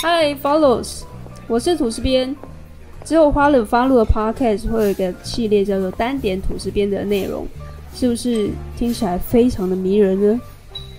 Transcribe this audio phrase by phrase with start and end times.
[0.00, 1.02] Hi follows，
[1.48, 2.34] 我是吐司边。
[3.04, 7.44] 之后花了发露的 podcast 会有一个系列叫做单点吐司边的内容，
[7.92, 10.40] 是不是听起来非常的迷人呢？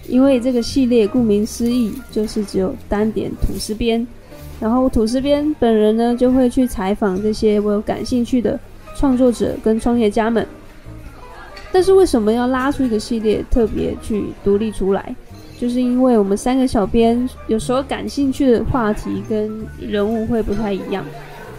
[0.05, 4.05] 因为这个系列顾名思义就是只有单点吐司边，
[4.59, 8.59] 然后吐司边本人呢就会去采访这些我有感兴趣的
[8.97, 10.45] 创作者跟创业家们。
[11.71, 15.15] 但是为什么要拉出一个系列特别去独立出来？
[15.59, 21.03] 就是因为我们三个小编有时候感兴趣的话题跟人物会不太一样，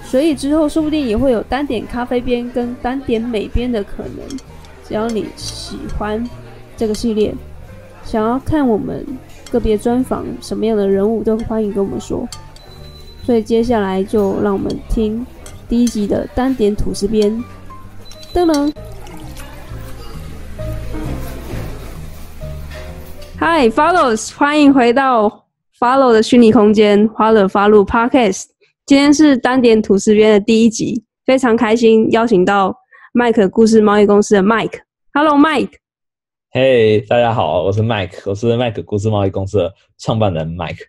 [0.02, 4.38] 所以之后说不定也会有单点咖啡边跟单点美边的可能。
[4.88, 6.26] 只要你喜欢
[6.78, 7.34] 这个系列，
[8.04, 9.06] 想要看我们
[9.50, 12.26] 个别专访什么样的人物，都欢迎跟我们说。
[13.22, 15.24] 所以接下来就让我们听
[15.68, 17.30] 第一集的单点吐司边。
[18.32, 18.72] 噔噔。
[23.42, 25.46] Hi follows，欢迎回到
[25.78, 28.44] Follow 的虚拟空间，花了发录 Podcast。
[28.84, 32.76] 今天是单点吐司边的第一集，非常开心邀请到
[33.14, 34.80] 麦克故事贸易公司的 Mike。
[35.14, 35.70] Hello Mike，
[36.50, 40.82] 嘿，大家好，我是 Mike，我是麦克故事贸易公司的创办人 Mike。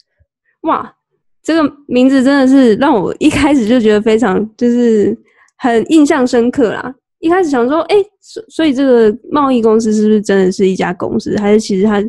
[0.64, 0.94] 哇，
[1.42, 5.18] 这个名字真的是让我一开始就觉得非常就是
[5.58, 6.94] 很印象深刻啦。
[7.20, 12.04] 一开始想说，哎，所所以这个贸易公司是不是真的是一家公司，还是其实它？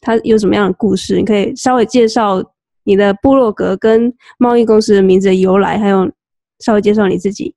[0.00, 1.16] 它有什么样的故事？
[1.16, 2.42] 你可以稍微介绍
[2.84, 6.10] 你的部落格跟贸易公司的名字的由来，还有
[6.60, 7.54] 稍微介绍你自己。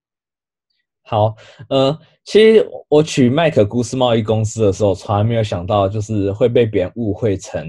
[1.03, 1.36] 好，
[1.69, 7.67] 呃，其实我取麦克故事贸易公司的时候，从来没有想到就是会被别人误会成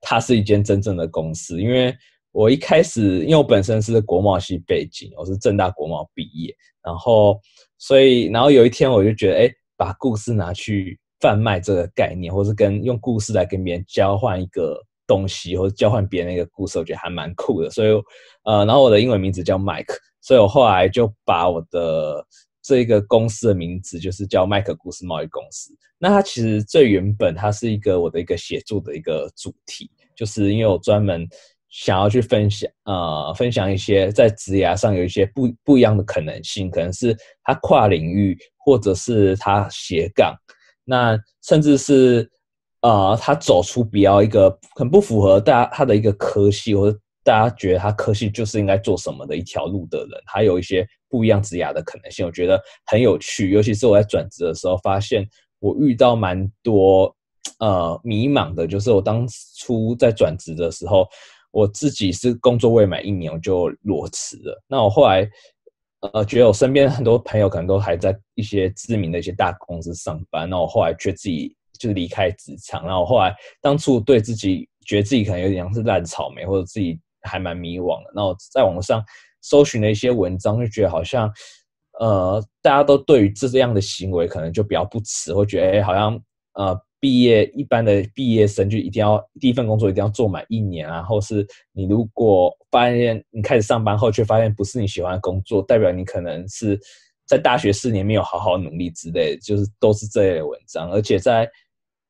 [0.00, 1.60] 它是一间真正的公司。
[1.60, 1.94] 因为
[2.32, 7.40] 我一开始，因为我本身是国贸系背景，我是正大国贸毕业，然后
[7.78, 10.98] 所以，然后有一天我就觉得，哎，把故事拿去。
[11.20, 17.70] 贩卖这个概念，或是跟用故事来跟别人交换一个东西，或者交换别人一个故事，我觉得还蛮酷的。
[17.70, 17.90] 所以，
[18.44, 22.24] 呃，然后我的英文名字叫 Mike，所以我后来就把我的
[22.62, 25.74] 这个公司的名字就是叫麦克故事贸易公司。
[25.98, 31.26] 那它其实最原本它是一个我的一个写作的一个主题，就是因为我专门
[31.70, 40.34] 想要去分享，呃，分享一些在职涯上有一些不不一样的可能性，可能是它跨领域，或者是它斜杠。
[40.84, 42.30] 那甚至是，
[42.82, 53.50] 呃，他走出比较一个很不符合大家他的一个科系，或者大家觉得他科系就是应该做什么的一条路的人，他有一些不一样职涯的可能性，我觉得很有趣。
[53.50, 55.26] 尤其是我在转职的时候，发现
[55.58, 57.14] 我遇到蛮多
[57.60, 59.26] 呃迷茫的，就是我当
[59.58, 61.08] 初在转职的时候，
[61.50, 64.62] 我自己是工作未满一年我就裸辞了。
[64.68, 65.28] 那我后来。
[66.12, 78.10] 呃，觉得我身边很多朋友可能都还在一些知名的一些大公司上班，那我后来觉得自己就是离开职场，然后后来当初对自己觉得自己可能有点像是烂草莓，或者自己还蛮迷惘的。
[78.14, 79.02] 那我在网上
[79.40, 81.32] 搜寻了一些文章，就觉得好像
[82.00, 86.20] 呃，大家都对于这样的行为可能就比较不耻，会觉得哎，好像
[86.54, 86.78] 呃。
[87.04, 96.80] 毕业一般的毕业生就一定要第一份工作一定要做满一年，然后是你如果发现你开始上班后却发现不是你喜欢的工作，代表你可能是
[97.26, 100.90] 在大学四年没有好好努力之类的，就是都是这类文章。
[100.90, 101.46] 而且在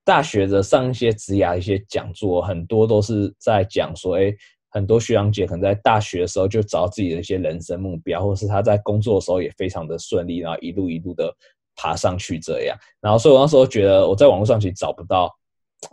[0.05, 4.33] 大学的上一些职涯一些讲座，很多都是在讲说，哎，
[4.71, 11.35] 很多学长姐可能在大学的时候就找到自己的一些人生目标，或是他在工作的时候也非常的顺利，然后一路一路的。
[11.77, 15.31] 爬上去这样，然后所以我那时候觉得我在网络上其实找不到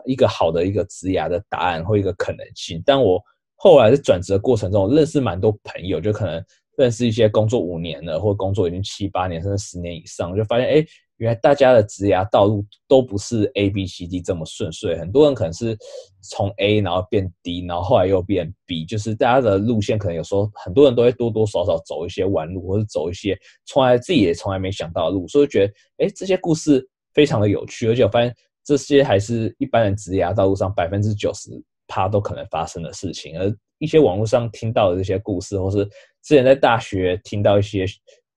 [0.05, 2.81] 一个好的一个职涯的答案或一个可能性。
[2.85, 3.21] 但我
[3.55, 6.43] 后来在转职的过程中，认识蛮多朋友，就可能
[6.77, 10.85] 认识一些工作五年了，或工作已经七八年甚至十年以上，就发现哎。
[11.21, 15.77] 原来大家的职涯道路都不是 A B C D 这么顺遂，很多人可能是
[16.23, 26.83] 从 A 然后变 D，然后后来又变 B，就是大家的路线可能有时候很多人都会多多少少走一些弯路，或者走一些从来自己也从来没想到的路，所以觉得哎这些故事
[27.13, 31.51] 非常的有趣，而且我发现这些还是一般人职涯道路上百分之九十
[31.87, 35.85] 趴都可能发生的事情，而一些网络上听到的这些故事，或是
[36.23, 37.85] 之前在大学听到一些。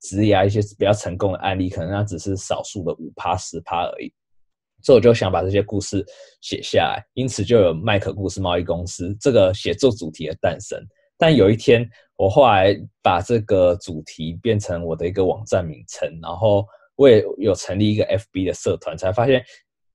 [0.04, 4.12] 职涯一些比较成功的案例，可能它只是少数的五趴十趴而已，
[4.82, 6.04] 所以我就想把这些故事
[6.42, 10.78] 写下来，因此就有麦克故事贸易公司这个写作主题的诞生。
[11.16, 16.66] 但有一天，我后来把这个主题变成我的一个网站名称，然后
[16.96, 19.42] 我也有成立一个 FB 的社团，才发现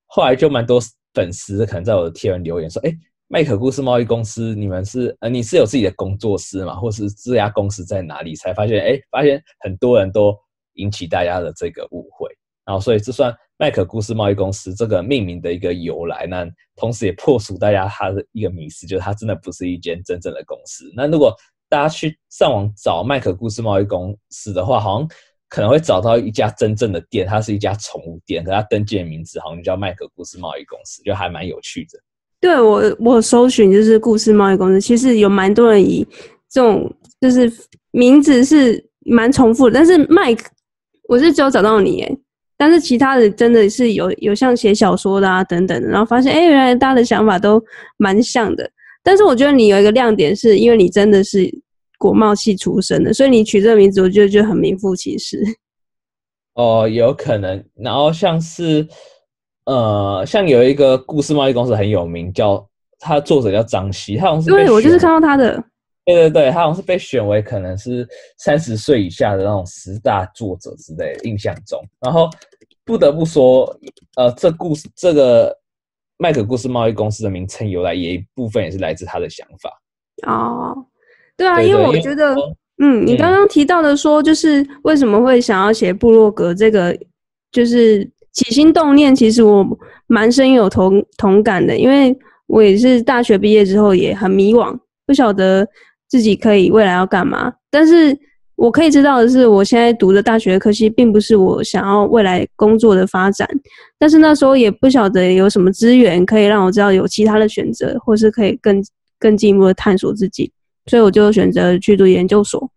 [0.08, 0.82] 后来就蛮多
[1.14, 2.92] 粉丝可能在我的贴文留言说：“哎。”
[3.32, 8.36] 麦克故事贸易公司，你们是呃，你是有自己的工作室嘛，或是这家公司在哪里？
[8.36, 10.36] 才发现，哎，发现很多人都
[10.74, 12.28] 引起大家的这个误会，
[12.66, 16.26] 然后所以这算麦克故事贸易公司这个命名的一个由来。
[16.26, 16.44] 那
[16.76, 20.92] 同时也破除大家它的一个迷思，就是它真的不是一间真正的公司。
[20.96, 21.32] 那如果
[21.70, 25.08] 大家去上网找麦克故事贸易公司的话，好像
[25.50, 32.00] 可能会找到一家真正的店，它是一家宠物店，可它登记的名字好像叫麦克故事贸易公司，就还蛮有趣的。
[32.42, 36.08] 对我，我搜寻就是故事贸易公司，其实有蛮多人以
[36.50, 37.52] 这种就是
[37.92, 40.50] 名字是蛮重复的，但是麦克
[41.08, 42.18] 我是只有找到你哎，
[42.58, 47.62] 但是其他的真的是有有像写小说的啊等等的，然后发现哎，原来大家的想法都
[47.98, 48.70] 蛮像的。
[49.04, 51.50] 但是我觉得你有一个亮点，是因为你真的是
[51.98, 55.42] 国贸系出身的，所以你取这个名字，我觉得就很名副其实。
[56.56, 57.64] 哦，有可能。
[57.76, 58.86] 然后像是，
[59.70, 62.68] 呃，像有一个故事贸易公司很有名，叫
[63.00, 65.64] 他作者叫张希，他好像是对我就是看到他的。
[66.06, 68.08] 对对对，他好像是被选为可能是
[68.38, 71.80] 三十岁以下的那种十大作者之类的，印象中。
[72.00, 72.28] 然后
[72.84, 73.72] 不得不说，
[74.16, 75.56] 呃，这故事这个。
[76.22, 79.72] 麦克故事贸易公司的名称由来也一部分也是来自他的想法
[80.28, 80.76] 哦，
[81.38, 82.36] 对啊，因为我觉得，
[82.80, 86.94] 嗯，你刚刚提到的说，就是为什么会想要写部落格，这个
[87.54, 89.66] 就是起心动念，其实我
[90.08, 92.18] 蛮深有同同感的，因为
[92.48, 95.68] 我也是大学毕业之后也很迷惘，不晓得
[96.08, 98.18] 自己可以未来要干嘛，但是。
[98.62, 103.48] 我可以知道的是，我现在读的大学科系并不是我想要未来工作的发展，
[103.98, 108.84] 但是那时候也不晓得有什么资源可以让我知道有其他的选择，或是可以更
[109.18, 110.52] 更进一步的探索自己，
[110.88, 112.70] 所以我就选择去读研究所。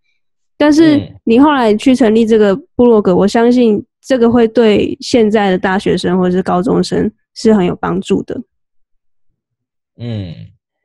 [0.56, 8.40] 但是你后来去成立这个部落格，我相信这个会对现在的大学生或者是高中生是很有帮助的。
[9.98, 10.34] 嗯，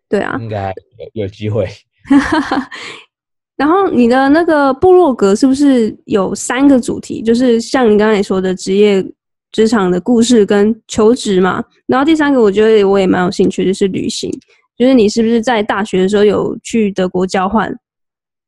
[0.07, 0.69] 对啊，应该
[1.13, 1.67] 有有机会。
[3.57, 7.23] 然后你的那个部落格是不是有三个主题？
[7.23, 9.03] 就是像你刚才说的职业、
[9.51, 11.63] 职场的故事跟求职嘛。
[11.87, 14.31] 然后第三个，我觉得我也蛮有兴趣，就是旅行。
[14.77, 17.75] 就是你是不是在大学的时候有去德国交换？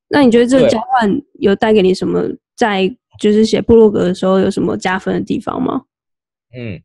[0.09, 2.23] 那你觉得这个交换有带给你什么？
[2.55, 5.83] 在就是写部落格的时候有什么加分的地方吗？
[6.55, 6.81] 嗯。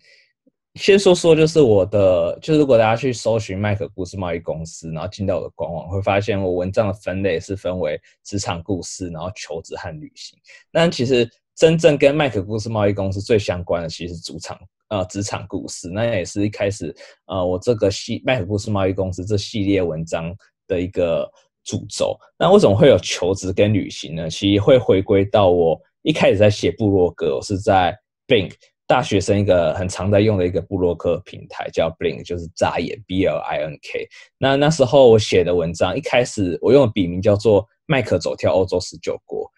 [0.75, 10.37] 先说说，就是我的，就是如果大家去搜寻麦克故事贸易公司，然后进到我的官网，会发现我文章的分类是分为职场故事，然后求职和旅行。
[10.73, 14.59] 那其实真正跟麦克故事贸易公司最相关的，其实是主场
[14.89, 15.89] 呃职场故事。
[15.89, 16.93] 那也是一开始
[17.27, 20.35] 呃我这个系麦克故事贸易公司这系列文章
[20.67, 21.31] 的一个
[21.63, 22.19] 主轴。
[22.37, 24.29] 那为什么会有求职跟旅行呢？
[24.29, 27.99] 其实会回归到我一开始在写部落格，我是在
[28.29, 28.53] Blink。
[28.87, 34.07] 大学生一个很常在用的一个布洛克平台叫 Blink，就是眨眼 B L I N K。
[34.37, 39.51] 那那时候我写的文章，一开始我用的笔名叫做麦克走跳欧洲十九国，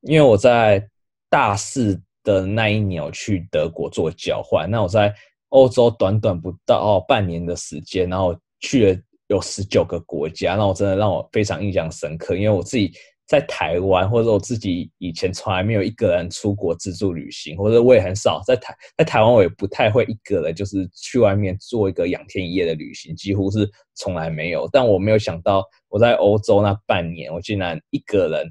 [0.00, 0.84] 因为我在
[1.30, 5.14] 大四的那一年我去德国做交换，那我在
[5.50, 12.92] 欧洲短短不到半年的时间，然后去了有十九个国家，那我真的让我非常印象深刻，因为我自己。
[13.26, 24.68] 在台湾，或者我自己以前从来没有一个人出国自助旅行，或者我也很少在台在台湾，我也不太会一个人就是去外面做一个两天一夜的旅行，几乎是从来没有。
[24.70, 28.50] 但我没有想到，我在欧洲那半年，我竟然一个人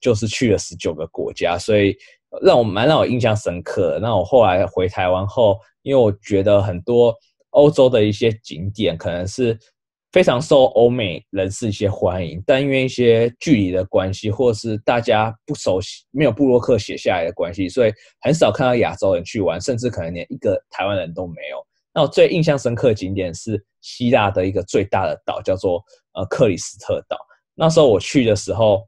[0.00, 1.96] 就是去了十九个国家，所以
[2.42, 3.98] 让我蛮让我印象深刻。
[4.02, 7.14] 那我后来回台湾后，因为我觉得很多
[7.50, 9.58] 欧洲的一些景点可能是。
[10.10, 17.92] 非常受欧美人士一些欢迎，但因为一些距离的关系，或是大家不熟悉、没有布洛克写下来的关系，所以
[18.22, 21.58] 很少看到亚洲人去玩，甚至可能连一个台湾人都没有。
[21.92, 25.82] 那我最印象深刻的景点是希腊的一个最大的岛，叫做
[26.14, 27.18] 呃克里斯特岛。
[27.54, 28.82] 那时候我去的时候，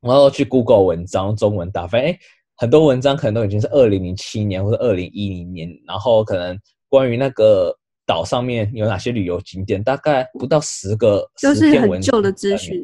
[0.00, 2.18] 然后去 Google 文章中文打，发现哎，
[2.56, 6.56] 很多文章可能都已经是二零零七年或者二零一零年，然后可能
[6.88, 7.76] 关于那个。
[8.06, 9.82] 岛上面有哪些旅游景点？
[9.82, 12.82] 大概不到十个，就是很旧的资讯，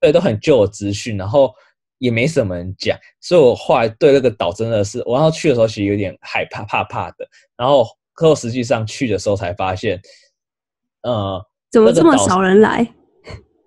[0.00, 1.52] 对，都很旧的资讯，然后
[1.98, 7.28] 也没什么人讲，所以我后来对那个岛真的是，我要去的时候其实有点害怕，怕怕的。
[7.56, 10.00] 然后，可实际上去的时候才发现，
[11.02, 12.86] 呃，怎么这么少人来？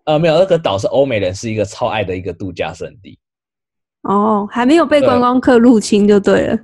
[0.06, 3.18] 呃，没有，那个岛是欧美人是一个超爱的一个度假胜地。
[4.02, 6.58] 哦，还没有被观光客入侵就对了。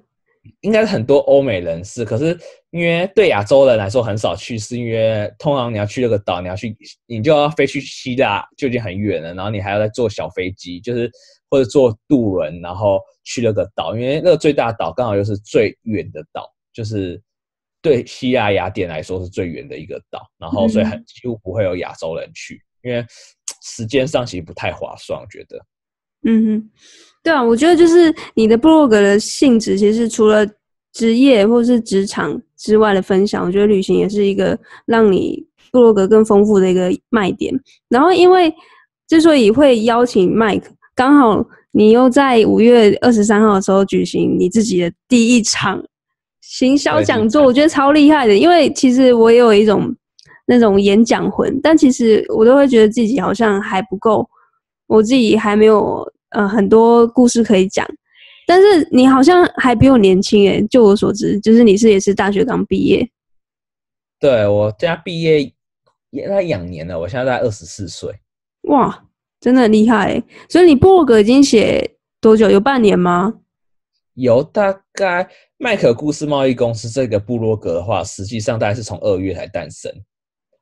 [0.61, 2.37] 应该是很多欧美人士，可是
[2.71, 6.75] 因为对亚洲人来说很少去，是因为通常你要去那个岛，你要去，
[7.05, 11.09] 你就要飞去希腊，就已经很远了，然后你还要再坐小飞机，就是
[11.49, 17.21] 或者坐渡轮，然后去那个岛，因为那个最大岛刚好又是最远的岛，就是
[17.81, 23.05] 对希腊雅典来说是最远的一个岛，然后所以很几乎不会有亚洲人去，因为
[23.61, 25.59] 时间上其实不太划算，我觉得。
[26.25, 26.70] 嗯哼。
[27.24, 30.46] 对啊，我觉得就是你的部落格的性质，其实除了
[30.94, 34.55] 职业或是职场之外的分享，我觉得旅行也是一个
[34.86, 37.51] 让你部落格更丰富的一个卖点。
[37.89, 38.53] 然后，因为
[39.08, 45.84] 之所以会邀请 Mike，刚好你又在五月二十三号的时候举行你自己的第一场
[46.41, 48.38] 行销讲座，我觉得超厉害的。
[48.38, 49.91] 因为其实我也有一种
[50.46, 54.29] 那种演讲魂，但其实我都会觉得自己好像还不够，
[54.86, 57.88] 我自己还没有呃很多故事可以讲。
[58.48, 63.10] 但是你好像还比我年轻诶，就我所知，就是你是也是大学刚毕业。
[64.20, 65.51] 对我家毕业
[66.12, 68.13] 也在两年了，我现在在二十四岁。
[68.70, 69.06] 哇，
[69.39, 70.22] 真的很厉害！
[70.48, 72.50] 所以你部落格已经写多久？
[72.50, 73.34] 有半年吗？
[74.13, 75.27] 有，大概
[75.58, 79.92] 麦克故事贸易公司这个部落格的话，实际上大概是从二月才诞生。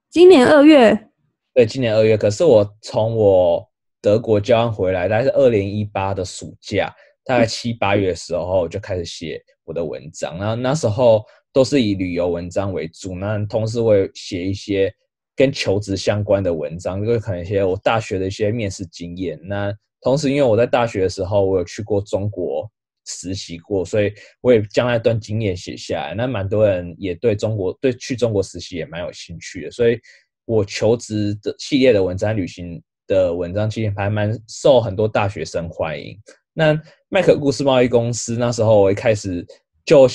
[0.10, 1.10] 今年二月？
[1.54, 2.18] 对，今年二月。
[2.18, 3.70] 可是我从我
[4.04, 6.94] 德国交换回来，大概是二零一八的暑假。
[7.26, 14.94] 大概七八月的时候就开始写我的文章，然后那时候都是以旅游文章为主，那同时会写一些
[15.34, 19.40] 跟求职相关的文章，就可能一些我大学的一些面试经验。
[19.42, 22.70] 那同时因为我在大学的时候我有去过中国
[23.06, 26.14] 实习过，所以我也将那段经验写下来。
[26.14, 29.98] 那蛮多人也对中国对去中国实习也蛮有兴趣的，所以
[30.44, 36.18] 我求职的系列的文章、旅行的文章其实还蛮受很多大学生欢迎。
[36.54, 36.80] 那
[37.10, 39.46] 麦克故事贸易公司那时候，我一开始
[39.86, 40.08] 就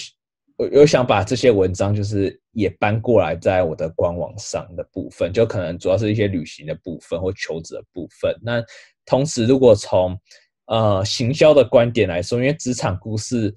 [0.72, 8.34] 有想把这些文章，就是也搬过来在我的官网上的部分，就可能主要是一些旅行的部分或求职的部分。
[8.42, 8.62] 那
[9.06, 10.18] 同时，如果从
[10.66, 13.54] 呃行销的观点来说，因为职场故事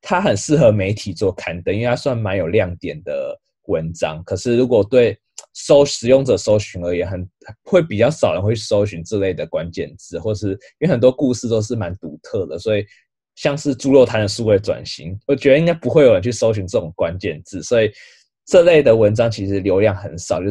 [0.00, 4.22] 它很适合媒体做刊登，因为它算蛮有亮点的文章。
[4.24, 5.16] 可是如果对
[5.54, 7.28] 搜使用者搜寻而言，很
[7.62, 12.86] 会比较少人会搜寻这类的关键字，或是因为很多故事都是蛮独特的，所以
[13.34, 17.92] 像是猪肉摊的数位转型，我觉得应该不会有人去搜寻这种关键字，所以
[18.46, 20.46] 这类的文章其实流量很少，就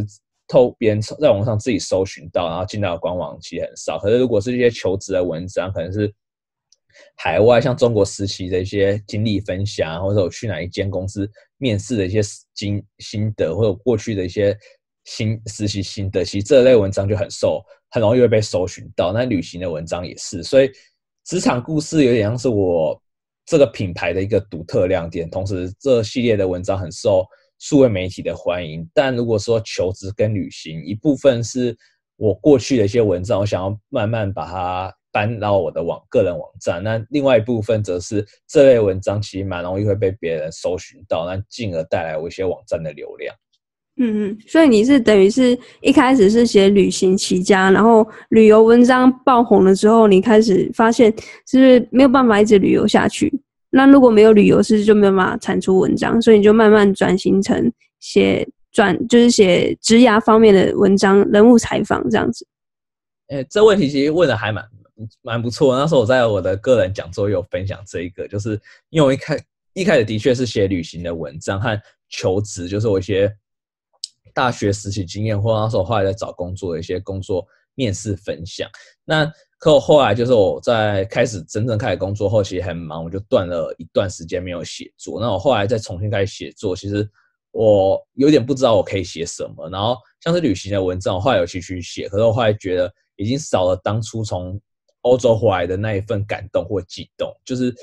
[0.47, 3.97] 透别人在网上自己搜寻到，然后进到官网其实很少。
[3.97, 6.13] 可是如果是一些求职的文章，可能是
[7.15, 11.27] 海外像中国实习的一些经历分享，或者我去哪一间公司
[11.57, 12.21] 面试的一些
[12.53, 14.55] 经心得，或者过去的一些。
[15.05, 19.11] 新实习心得，其实这类文章就很受，很容易会被搜寻到。
[19.11, 20.69] 那旅行的文章也是，所以
[21.25, 23.01] 职场故事有点像是我
[23.45, 25.29] 这个品牌的一个独特亮点。
[25.29, 27.25] 同时，这系列的文章很受
[27.59, 28.87] 数位媒体的欢迎。
[28.93, 31.75] 但如果说求职跟旅行，一部分是
[32.15, 36.81] 我过去的一些文章，我想要慢慢把它搬到我的网个人网站。
[36.83, 43.35] 那另外一部分则是这类文章其实蛮容易会被别人搜寻到，那进而带来我一些网站的流量。
[43.97, 51.13] 嗯嗯，所以你是等于是一开始是写旅行起家，然后旅游文章爆红了之后，你开始发现
[51.45, 53.31] 是不是没有办法一直旅游下去？
[53.69, 56.19] 那如果没有旅游，是不是就没有办法产出文章？
[56.21, 62.47] 所以你就慢慢转型成写转，就是写职涯方面的文章、人物采访这样子。
[63.27, 64.65] 诶，这问题其实问的还蛮
[65.21, 65.77] 蛮不错。
[65.77, 69.37] 那时候我在我的个人讲座有分享这一个，就是因为我一开
[69.73, 71.79] 一开始的确是写旅行的文章和
[72.09, 73.31] 求职，就是我一些。
[74.33, 77.45] 大学实习经验，或那时候后来在找工作的一些工作
[77.75, 78.69] 面试分享。
[79.05, 85.19] 那可我后来就是我在开始真正开始工作后，其实很忙，我就断了一段时间没有写作。
[85.21, 87.07] 那我后来再重新开始写作，其实
[87.51, 89.69] 我有点不知道我可以写什么。
[89.69, 94.59] 然后像是旅行的文章，我后来有继续写，可是我后来觉得已经少了当初从
[95.01, 97.73] 欧洲回来的那一份感动或激动，就是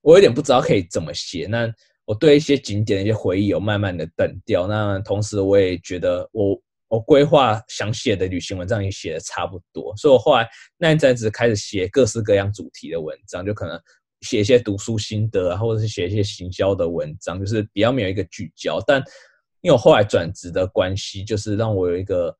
[0.00, 1.46] 我有点不知道可以怎么写。
[1.46, 1.70] 那
[2.06, 6.58] 我对一些景点的一些回忆有慢慢的淡掉，那同时我也觉得我
[6.88, 10.48] 我规划想写的旅行文章也写的差不多，所以我后来
[10.78, 13.78] 那一阵子开始写各式各样主题的文章，就可能
[14.20, 18.80] 写一些读书心得啊，或者是写一些行销的文章，就是比较没有一个聚焦。
[18.86, 19.02] 但
[19.62, 22.32] 因为我后来转职的关系，就是让我有一个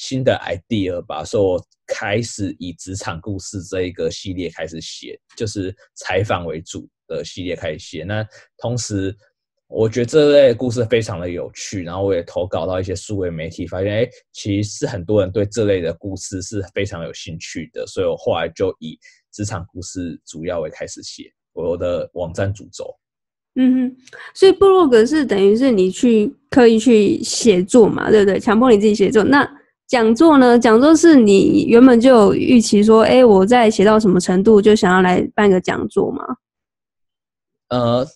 [0.00, 6.88] 新的 idea 吧，所以我开始以职场故事这一个系列开始写，就是采访为主。
[7.12, 8.24] 的系列开始写，那
[8.56, 9.12] 同时
[9.66, 18.96] 我觉得这类故事非常的有趣，然后我也投稿到一些数位媒体，发现哎，其实是很多人对这类的故事是非常有兴趣的，所以我后来就以
[19.32, 22.94] 职场故事主要为开始写我的网站主轴。
[23.56, 23.96] 嗯哼，
[24.32, 28.38] 所以部落格是等于是你去刻意去写作嘛，对不对？
[28.38, 29.24] 强迫你自己写作。
[29.24, 29.44] 那
[29.90, 30.56] 讲座呢？
[30.56, 36.24] 讲座是你原本就有预期说，哎，我在写到什么程度就想要来办个讲座吗？
[37.70, 38.06] 呃，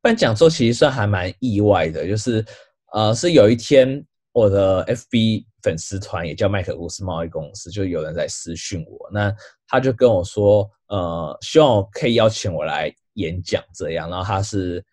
[0.00, 2.44] 办讲座其实算还蛮意外的，就是
[2.92, 4.00] 呃，是有一天
[4.30, 9.34] 我的 FB 粉丝团也叫麦克故事贸易公司，就有人在私讯我，那
[9.66, 14.84] 他就跟我说，呃，希望我可以邀请我来演讲这样，然后他是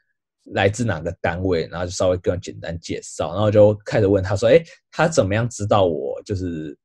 [0.53, 6.77] 来自哪个单位，然后就稍微跟我简单介绍，然后就开始问他说：“哎，他怎么样知道我就是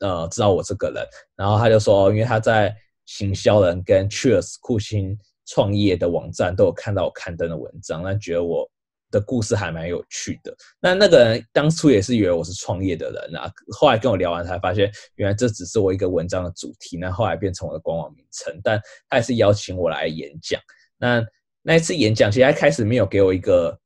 [0.00, 2.74] 呃知道我这个人？”然后他就说：“因为他在
[3.06, 8.68] 行销人跟 Cheers 酷星创业的网站都有看到我刊登的文章，那觉得我。”
[9.10, 10.54] 的故事还蛮有趣的。
[10.78, 16.98] 那那个人当初也是以为我是创业的人啊，后来跟我聊完才发现，原来这只是我一个文章的主题。
[16.98, 18.78] 那后来变成我的官网名称，但
[19.08, 20.60] 他也是邀请我来演讲。
[20.98, 21.24] 那
[21.68, 23.78] 那一次演讲，其实他开始没有给我一个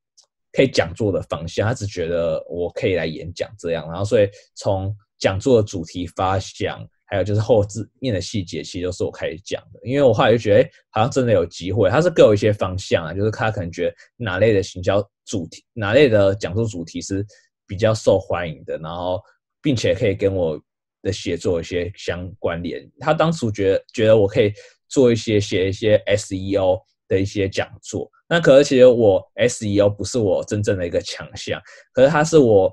[0.52, 3.84] 可以讲座的方向，他只觉得我可以来演讲这样。
[3.88, 6.88] 然后所以从讲座的主题发想。
[7.04, 11.90] 还有就是后置面的细节，其实都是我开始讲的，因为我后来就觉得，哎，好像真的有机会。
[11.90, 17.22] 他是给我一些方向啊，就是他可能觉得哪类的行销主题，哪类的讲座主题是
[17.66, 19.20] 比较受欢迎的，然后
[19.60, 20.58] 并且可以跟我
[21.02, 22.82] 的写作一些相关联。
[22.98, 24.50] 他当初觉得觉得我可以
[24.88, 26.80] 做一些写一些 SEO
[27.12, 31.60] 的一些讲座，那可是其实我 SEO 不是我真正的一个强项，
[31.92, 32.72] 可是它是我。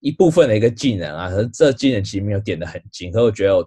[0.00, 3.10] 一部分的一个技能啊，可是这技能其实没有点的很精。
[3.10, 3.66] 可是我觉得我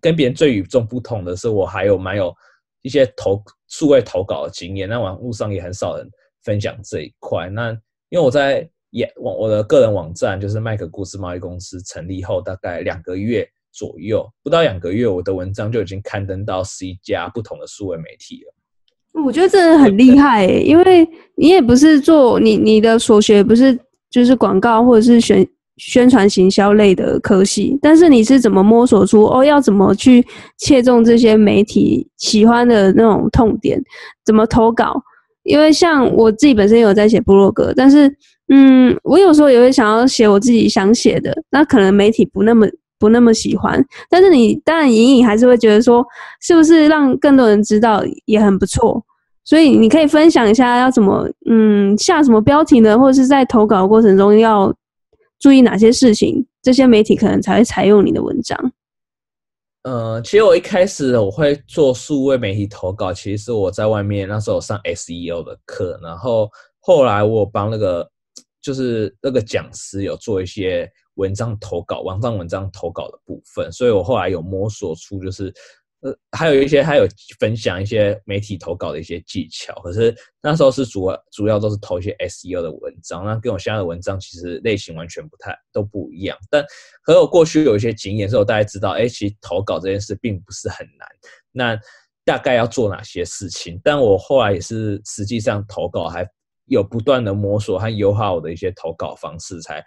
[0.00, 2.34] 跟别人最与众不同的是，我还有蛮有
[2.82, 4.88] 一些投数位投稿的经验。
[4.88, 6.10] 那网络上也很少人
[6.42, 7.48] 分享这一块。
[7.48, 7.70] 那
[8.08, 18.52] 因为我在也网我的个人网站就是麦克故事贸易公司成立后，大概两个月左右，不到两个月，我的文章就已经刊登到十一家不同的数位媒体了。
[19.22, 23.78] 我觉得真的很厉害， 因为你也不是做你你的所学不是。
[24.10, 25.44] 就是广告或者是宣
[25.76, 30.24] 宣传行销类的科系，但是你是怎么摸索出哦要怎么去
[30.56, 33.82] 切中这些媒体喜欢的那种痛点？
[34.24, 34.94] 怎么投稿？
[35.42, 38.08] 因为像我自己本身有在写部落格，但是
[38.50, 42.68] 嗯，我有时候也会想要写我自己想写的，那可能媒体不那么
[43.04, 46.02] 不那么喜欢，但是你当然隐隐还是会觉得说，
[46.40, 49.04] 是不是让更多人知道也很不错。
[49.44, 52.98] 所以你可以分享一下要怎么嗯下什么标题呢？
[52.98, 54.74] 或者是在投稿过程中要
[55.38, 56.46] 注意哪些事情？
[56.62, 58.72] 这些媒体可能才会采用你的文章。
[59.82, 66.48] 呃，其实我一开始我会做数位媒体投稿，其实是我在外面那时候上 SEO 的课，然后
[66.80, 68.10] 后来我帮那个
[68.62, 75.52] 就是那个讲师有做一些文章投稿，网上文章投稿的部分，所以我后来有摸索出就是。
[76.00, 77.08] 呃，还有一些，还有
[77.40, 79.72] 分享一些媒体投稿的一些技巧。
[79.80, 86.36] 可是那时候是主主要都是投一些 SEO 的文章，那跟我现在的文章其实类型完全不太都不一样。
[86.50, 86.62] 但
[87.02, 91.08] 和我过去有一些经验，之后大家知道，哎，其实投稿这件事并不是很难。
[91.50, 91.80] 那
[92.22, 93.80] 大概要做哪些事情？
[93.82, 96.28] 但我后来也是实际上投稿还
[96.66, 99.82] 有不断的摸索和优化我的一些投稿方式，才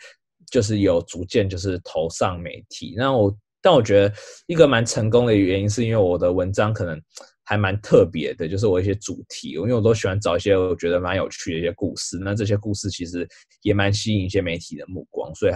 [0.52, 2.94] 就是有逐渐就是投上媒体。
[2.98, 3.36] 那我。
[3.60, 4.14] 但我觉得
[4.46, 7.02] 一个蛮成功的原因，是因为我的文章可能
[7.44, 12.18] 还蛮特别的，就是我一些主题，因为我都喜欢找一些我觉得蛮有趣的一些故事。
[12.22, 13.28] 那这些故事其实
[13.64, 15.54] 也蛮吸引一些媒体的目光，所以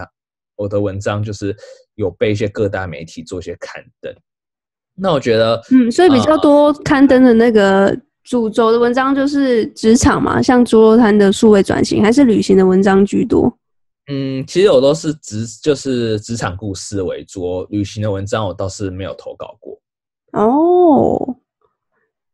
[0.56, 1.56] 我的文章就是
[1.94, 4.12] 有被一些各大媒体做一些刊登。
[4.94, 13.56] 那我觉得，嗯，所以比较多刊登的那个主轴的文章就是职场嘛，像猪肉摊的数位转型，还是旅行的文章居多。
[14.14, 19.80] 嗯，其实我都是职就是职场故事为主，旅行的文章我倒是没有投稿过。
[20.32, 21.36] 哦，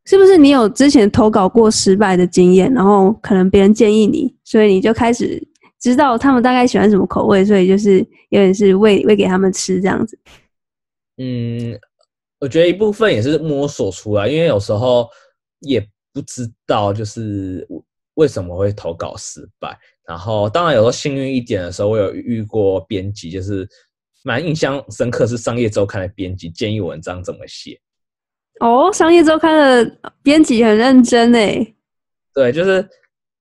[0.05, 2.73] 是不是你有之前投稿过失败的经验？
[2.75, 5.41] 然后可能别人建议你，所以你就开始
[5.79, 7.99] 知道他们大概喜欢什么口味，所以就是
[8.31, 10.19] 有点是喂喂给他们吃这样子。
[11.19, 11.79] 嗯，
[12.41, 15.09] 我觉得一部分也是摸索出来，因为有时候
[15.61, 15.81] 也
[16.12, 17.64] 不知道就是
[18.14, 19.79] 为什么会投稿失败。
[20.09, 23.68] 然后，当然有时候幸运一点的时候，我有遇过编辑，就是
[24.25, 27.79] 蛮印象深刻，是商业周刊的编辑建议文章怎么写。
[28.61, 31.75] 哦，商业周刊的编辑很认真诶。
[32.33, 32.88] 对，就是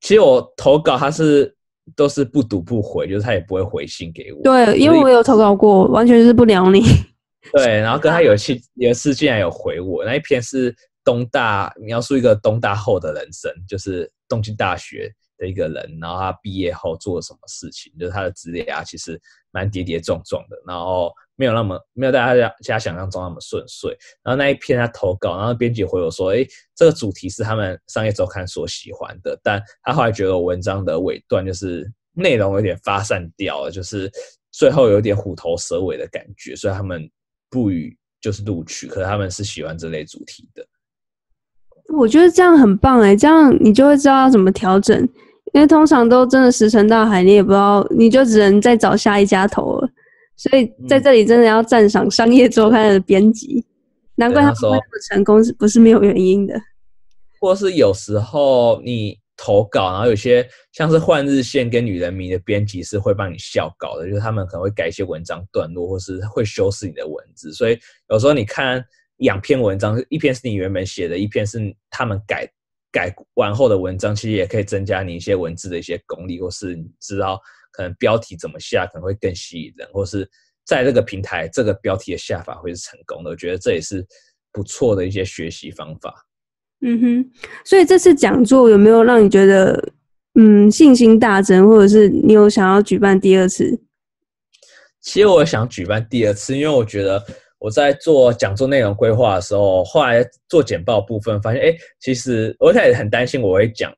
[0.01, 1.55] 其实我投稿他是
[1.95, 4.43] 都是不读不回，就是他也不会回信给我。
[4.43, 6.81] 对，因为我有投稿过，完全是不鸟你。
[7.53, 10.75] 对，然后跟他有一次有一次竟然有回我，那一篇是
[11.05, 15.09] 东大描述一个东大后的人生，就是东京大学。
[15.37, 19.19] 的一个人，然后他毕业后做了什么事情，就是他的职业啊，其实
[19.51, 23.95] 蛮跌跌撞撞的，然后没有那么没有大家家想象中那么顺遂。
[24.23, 26.45] 然后那一篇他投稿，然后编辑回我说：“哎，
[26.75, 34.11] 这个主题是他们商业周刊所喜欢的，但他后来觉得文章的尾段就是内容有点发散掉了，就是
[34.51, 37.09] 最后有点虎头蛇尾的感觉，所以他们
[37.49, 38.87] 不予就是录取。
[38.87, 40.65] 可是他们是喜欢这类主题的。
[41.95, 45.07] 我觉得这样很棒哎，这样你就会知道要怎么调整。”
[45.57, 49.89] 因为通常都真的石沉大海，你也不知道，你就只能再找下一家投了。
[50.35, 53.65] 所以在这里真的要赞赏商业周刊的编辑，
[54.17, 56.53] 难怪他们会那么成功，是不是没有原因的？
[57.39, 67.51] 或是有时候你投稿，然后有些像是换日线跟女人迷的编辑是会帮你校稿的，就是他们可能会改一些文章段落，或是会修饰你的文字。
[67.51, 67.79] 所以
[68.11, 68.79] 有时候你看
[69.15, 72.47] 两篇文章，一篇是你原本写的，一篇是他们改
[72.91, 77.39] 改完后的文章，其实也可以增加你一些文字的一些功力，或是你知道
[77.71, 80.29] 可能标题怎么下可能会更吸引人，或是
[80.65, 83.29] 在这个平台这个标题的下法会是成功的。
[83.29, 84.05] 我觉得这也是
[84.51, 86.13] 不错的一些学习方法。
[86.81, 87.31] 嗯哼，
[87.65, 89.93] 所以这次讲座有没有让你觉得
[90.35, 93.79] 嗯信心大增，或者是你有想要举办第二次？
[95.01, 97.25] 其实我想举办第二次，因为我觉得
[97.59, 103.93] 我在做讲座内容规划的时候，后来做简报部分发现，哎，其实我一开始很担心我会讲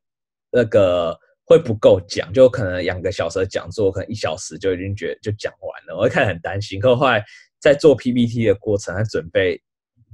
[0.52, 6.80] 那个会不够讲，就可能两个小时的讲座，可能一小时就已经觉得就讲完了，我一开始很担心。
[6.80, 7.24] 可后来
[7.60, 9.62] 在做 PPT 的过程，在准备。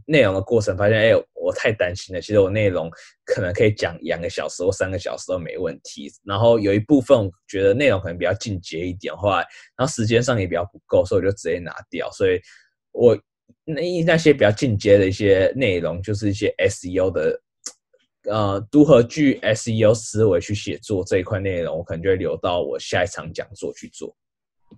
[0.07, 2.21] 内容的过程发现，哎，我太担心了。
[2.21, 2.87] 其实我内容
[3.23, 6.07] 可能可以讲两个小时或三个小时都没问题。
[6.23, 9.37] 然后有一部分觉得内容可能比较进阶一点，后来
[9.75, 12.07] 然后时间上也比较不够，所以我就直接拿掉。
[12.11, 12.39] 所以
[12.91, 13.17] 我
[13.65, 17.41] 那那些比较进阶的一些内容，就是一些 SEO 的，
[18.29, 24.15] 呃，如何据 SEO 思维去写作这一块内容，我可能就会留到我下一场讲座去做。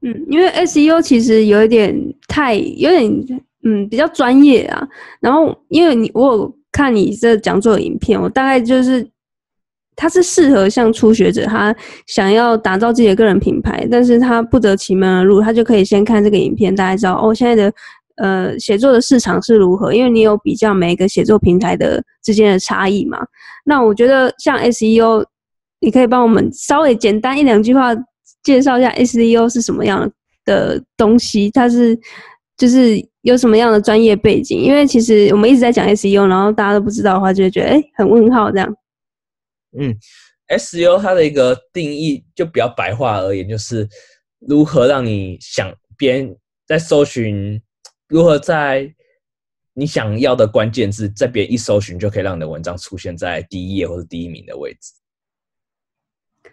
[0.01, 1.95] 嗯，因为 SEO 其实有一点
[2.27, 3.41] 太有点。
[3.63, 4.88] 嗯，比较专业啊。
[5.19, 9.06] 然后，因为你我有看你这讲座的影片，我大概就是，
[9.93, 11.75] 它是适合像初学者，他
[12.06, 17.73] 想要打造自己的个人品牌，但是他不得其门而入，他就可以先看这个影片，大家知道哦，现在的
[18.17, 23.17] 呃写作的市场是如何，因为你有比较每一个写作平台的之间的差异嘛。
[23.65, 25.25] 那我觉得像 SEO，
[25.80, 27.95] 你可以帮我们稍微简单一两句话
[28.43, 30.12] 介绍一下 SEO 是什么样
[30.45, 31.97] 的东西，它是
[32.58, 33.03] 就是。
[33.23, 34.58] 有什么样的专业背景？
[34.58, 38.73] 因为其实我们一直在讲 SEO，然后大家都不知道的话，就会觉得哎，很问号这样。
[39.77, 39.93] 嗯
[40.58, 43.86] ，SEO 它的一个定义就比较白话而言，就是
[44.47, 46.34] 如何让你想边
[46.65, 47.62] 在搜寻，
[48.07, 48.93] 如何在
[49.73, 54.93] 你想要的关键字，在别人一搜寻就可以让你的文章出现在第一页或者第一名的位置。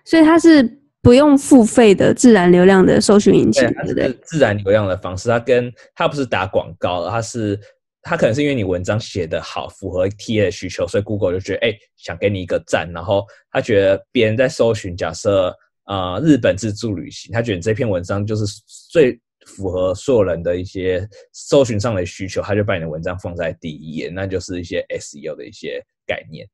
[0.04, 0.80] 所以它是。
[1.04, 4.10] 不用付费的自然流量的搜寻引擎，对不对？
[4.22, 7.60] 自然流量的方式，它跟它不是打广告，它是
[8.00, 12.90] 它可能是因为你文章写得好，符合 T A 的需求，所以 Google 就觉得哎，想给你一个赞。
[12.90, 18.46] 然后他觉得别人在搜寻，假设呃日本自助旅行，他觉得这篇文章就是
[18.90, 26.46] 最符合所有人的一些搜寻上的需求，他就把你的文章放在第一页，那就是一些 S E O 的一些概念。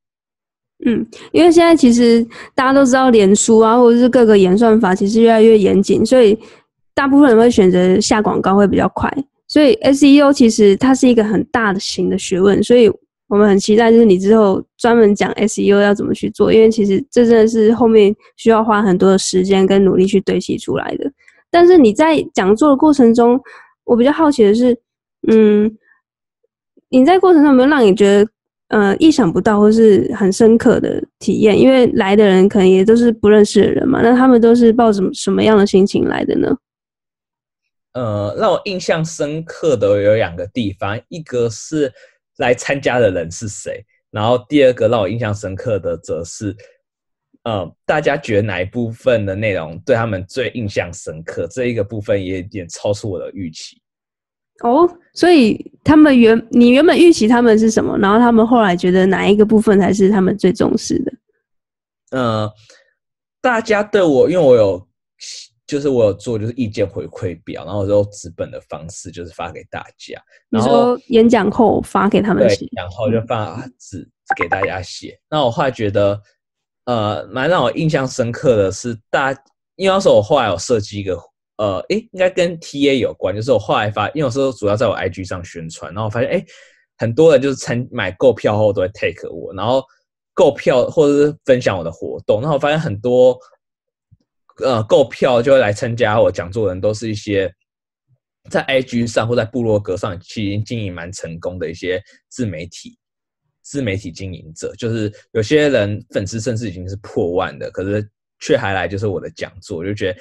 [0.85, 2.25] 嗯，因为现在其实
[2.55, 6.37] 大家都知道，脸书啊，或者是各个演算法，其实越来越严谨，所以
[6.93, 9.11] 大部分人会选择下广告会比较快。
[9.47, 12.89] 所以 SEO 其实它是一个很大的型的学问，所以
[13.27, 21.11] 我们很期待就是你之后专门讲 SEO 要怎么去做，因为其实这真的是后面需要花很多的时间跟努力去堆砌出来的。
[21.51, 23.39] 但是你在讲座的过程中，
[23.83, 24.75] 我比较好奇的是，
[25.27, 25.77] 嗯，
[26.89, 28.31] 你在过程中有没有让你觉得？
[28.71, 34.01] 呃，意想不到或是很深刻的体验，因为来的人可能也都是不认识的人嘛。
[34.01, 36.55] 那他们都是抱着什么样的心情来的呢？
[37.91, 41.91] 呃，让我印象深刻的有两个地方，一个是
[42.37, 46.55] 来参加的人是谁，然后第二个让我印象深刻的则是，
[47.43, 51.47] 呃，大家觉得哪一部分的内容对他们最印象深刻？
[51.47, 53.81] 这一个部分也有点超出我的预期。
[54.63, 61.11] 哦，所以他们原你原本预期他们是什么，然后他们后来觉得哪一个部分才是他们最重视的？
[62.11, 62.51] 呃，
[63.41, 64.87] 大家对我，因为我有，
[65.65, 70.21] 就是我有做就是意见回馈表，然后用纸本的方式就是发给大家。
[70.49, 75.19] 你说演讲后发给他们写，然后就发纸给大家写。
[75.27, 76.21] 那我后来觉得，
[76.85, 79.31] 呃，蛮让我印象深刻的是，大，
[79.75, 81.17] 因为那时候我后来有设计一个。
[81.57, 86.43] 呃，诶，应该跟 T A 有关，就是我后来发，因为有时候主要在我 I G 上宣传，然后我发现，诶，
[86.97, 89.83] 很多人就是参买购票后都会 take 我，然后
[90.33, 93.37] 购票或者是分享我的活动，然后我发现很多，
[94.63, 97.53] 呃，购票就会来参加我讲座的人，都是一些
[98.49, 102.97] 在 I G 上或在部落格上其实经营蛮成功的一些自媒体，
[103.61, 108.07] 自媒体经营者，就是有些人粉丝甚至已经是破万的，可是
[108.39, 110.19] 却还来就是我的讲座，我就觉得。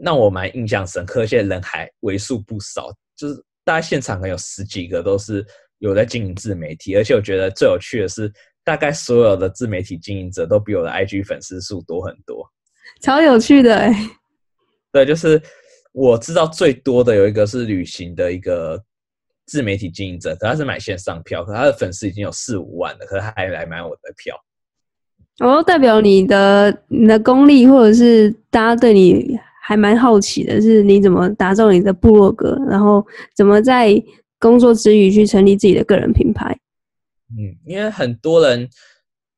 [0.00, 5.44] 让我蛮印象深刻，现在人还为数不少，就是大家现场可能有十几个都是
[5.78, 12.48] 有在经营自媒体，而且我觉得最有趣的是，大概所有的自媒体经营者都比我的 IG 粉丝数多很多，
[13.00, 13.92] 超有趣的哎。
[14.92, 15.42] 对，就是
[15.90, 18.80] 我知道最多的有一个是旅行的一个
[19.48, 24.36] 自媒体经营者，可他是买线上票，可他的粉丝已经有四五万了，可是他还来买我的票。
[25.40, 33.94] 哦，代表你的你的功力，或者是大家对你还蛮好奇的，是你怎么打造你的部落格，然后怎么在
[34.38, 36.56] 工作之余去成立自己的个人品牌。
[37.30, 38.68] 嗯，因为很多人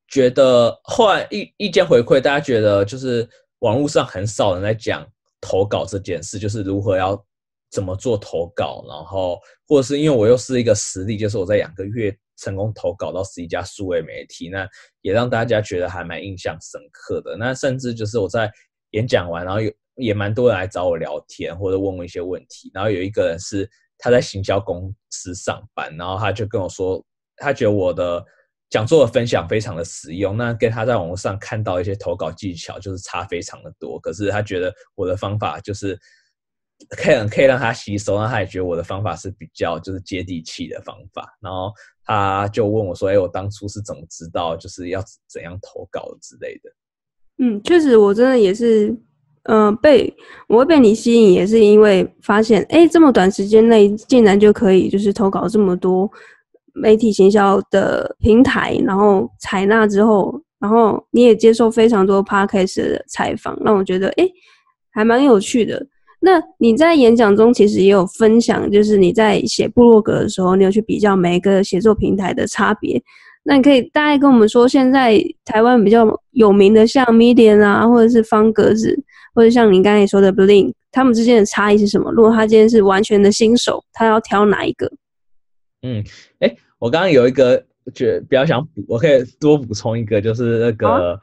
[0.09, 3.29] 觉得后来意意见回馈，大家觉得就是
[3.61, 5.07] 网络上很少人在讲
[5.40, 7.23] 投稿这件事，就是如何要
[7.71, 14.69] 怎么做投稿，然后或者是因为我又是一个实例，就是我在两个月成功投稿到十一家数位媒体，那
[15.03, 17.37] 也让大家觉得还蛮印象深刻的。
[17.37, 18.51] 那甚至就是我在
[18.91, 27.05] 演讲完，然后有也蛮多人来找我聊天或者问我一些问题，然后有一个人是他在行销公司上班，然后他就跟我说。
[27.43, 28.23] 他觉得我的
[28.69, 33.99] 讲座的分享非常的实用，那跟他在网络上看到一些投稿技巧就是差非常的多。
[33.99, 35.99] 可是他觉得我的方法就是
[36.88, 41.27] 可以可以让他吸收，那他也觉得我的方法是比较就是接地气的方法。
[41.40, 41.73] 然后
[42.05, 46.71] 他就问我说：“哎，我当初是怎么知道就是要怎样投稿之类的？”
[47.38, 48.95] 嗯，确实，我真的也是，
[49.45, 50.12] 嗯，被
[50.49, 56.11] 我会被你吸引，也是因为发现，哎，这么短时间内竟然就可以就是投稿这么多。
[56.73, 64.29] 媒体行销的平台，然后采纳之后，然后你也接受非常多 podcast 的采访，让我觉得哎，
[64.93, 65.85] 还蛮有趣的。
[66.21, 73.03] 那你在演讲中其实也有分享，就是你在写部落格的时候，你有去比较每一个写作平台的差别。
[73.43, 78.95] 那你可以大概跟我们说，现在台湾比较有名的像 Medium 啊，或者是方格子，
[79.35, 82.13] 或者像你刚才说的 Blink，他们之间的差异是什么？
[82.13, 84.93] 如果他今天是完全的新手，他要挑哪一个？
[85.81, 86.05] 嗯，
[86.41, 91.19] 哎，我刚刚有一个觉比较想补，我可以多补充一个，就是那个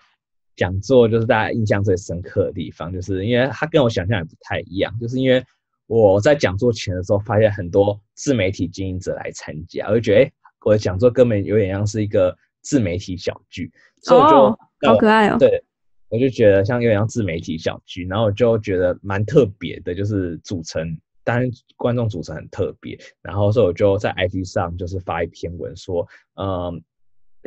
[0.57, 5.41] 讲座，就是大家印象最深刻的地方，就是因为它跟我想象也不太一样，就是因为
[5.85, 10.31] 我在讲座前的时候，发现很多自媒体经营者来参加，我就觉得，哎，
[10.65, 15.63] 我的讲座根本有点像是一个自媒体小聚，所以我就好可爱哦，对，
[16.09, 20.99] 我就觉得像有点像自媒体小聚，然后我就觉得蛮特别的，就是组成。
[21.23, 26.81] 当然，观众组成很特别，然后所以我就在 IG 上就是发一篇文说，嗯，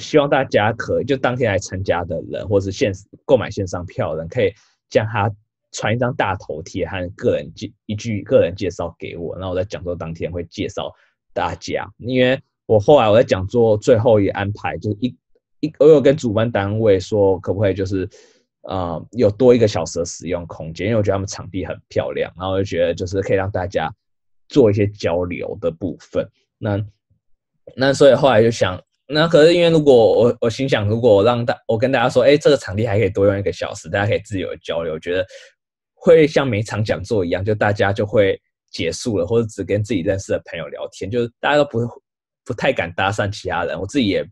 [0.01, 2.93] 希望大家可以就当天来参加的人，或是线
[3.25, 4.53] 购买线上票的人，可以
[4.89, 5.31] 将他
[5.73, 10.93] 传一张大头贴和个人介一句个人介绍给我，然后我在讲座当天会介绍
[11.33, 11.87] 大家。
[11.99, 15.17] 因为我后来我在讲座最后一安排，就是一
[15.61, 18.09] 一我有跟主办单位说，可不可以就是。
[18.65, 23.91] 呃，有多一个小时的使用空间，因为我觉得他们场地很漂亮，然后我就觉得就是可以让大家
[24.51, 26.29] 做一些交流的部分。
[26.59, 26.79] 那
[27.75, 28.79] 那所以后来就想，
[29.13, 35.27] 那可是因为如果我我心想，如果我让大我跟大家说，哎，这个场地还可以多用一个小时，大家可以自由交流，我觉得
[35.95, 41.85] 会像每场讲座一样，就大家就会结束了，或者只跟自己认识的朋友聊天，就是大家都不会
[42.45, 43.79] 不太敢搭讪其他人。
[43.79, 44.25] 我自己也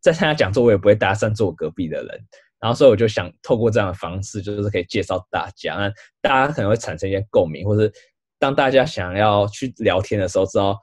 [0.00, 2.20] 在参加讲座，我也不会搭讪坐我隔壁的人。
[2.60, 7.90] 然后，所以我就想透过这样的方式，就是可以介绍大家，那大家可能会产生一些共鸣，或是
[8.38, 10.76] 当大家想要去聊天的时候，知道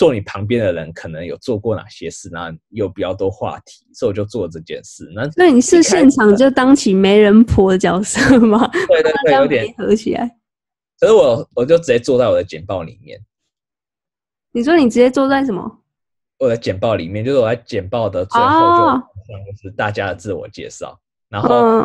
[0.00, 5.06] 坐你旁边的人可能有做过哪些事，那有比较多话题，所以我就做这件事。
[5.14, 8.66] 那那你是现场就当起媒人婆的角色吗？
[8.88, 10.26] 对对对， 有点合起来。
[10.98, 13.20] 可是我我就直接坐在我的简报里面。
[14.52, 15.70] 你说你直接坐在什么？
[16.38, 20.98] 我的简报里面，就是我在简报的最后就就是大家的自我介绍。
[21.28, 21.84] 然后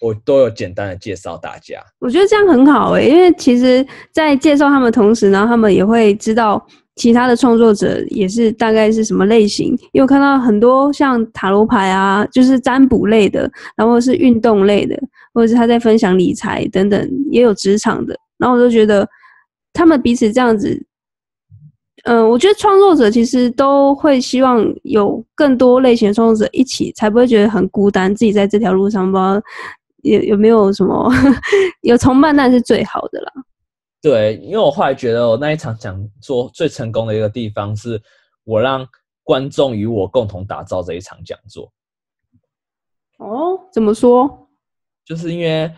[0.00, 6.64] 我都有简单的介绍大家，我觉得这样很好诶，因为其实，在介绍他们同时，然后他们也会知道
[6.96, 9.68] 其他的创作者也是大概是什么类型。
[9.92, 14.96] 因为我看到很多像塔罗牌啊，就是占卜类的，然后是运动类的，
[15.32, 19.08] 或者是他在分享理财等等，也有职场的，然后我就觉得
[19.72, 20.84] 他们彼此这样子。
[22.04, 28.14] 嗯，我觉得创作者其实都会希望有更多类型的创作者一起，才不会觉得很孤单。
[28.14, 29.40] 自己在这条路上，不知道
[30.02, 31.10] 有有没有什么
[31.80, 33.32] 有同伴，那是最好的啦。
[34.04, 37.98] 对，因为我后来觉得，我那一场讲座最成功的一个地方，是
[38.44, 38.86] 我让
[39.22, 41.72] 观众与我共同打造这一场讲座。
[43.16, 44.46] 哦，怎么说？
[45.06, 45.72] 就是因为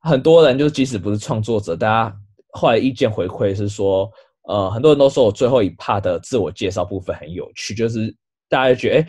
[0.00, 4.10] 很多人，就即使不是创作者，大家后来意见回馈是说。
[4.48, 8.16] 呃，很多人都说我最后一 part 的自我介绍部分很有趣，就是
[8.48, 9.08] 大家觉得，哎，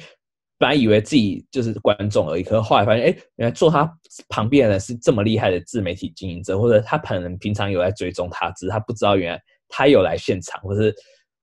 [0.59, 3.91] 本来以为自己就是观众而已，可是后来发现，哎，原来坐他
[4.27, 10.93] 旁边的人是这么厉害的自媒体经营者，或者他可能平常有在追踪他，只是他不知道原来他有来现场，或是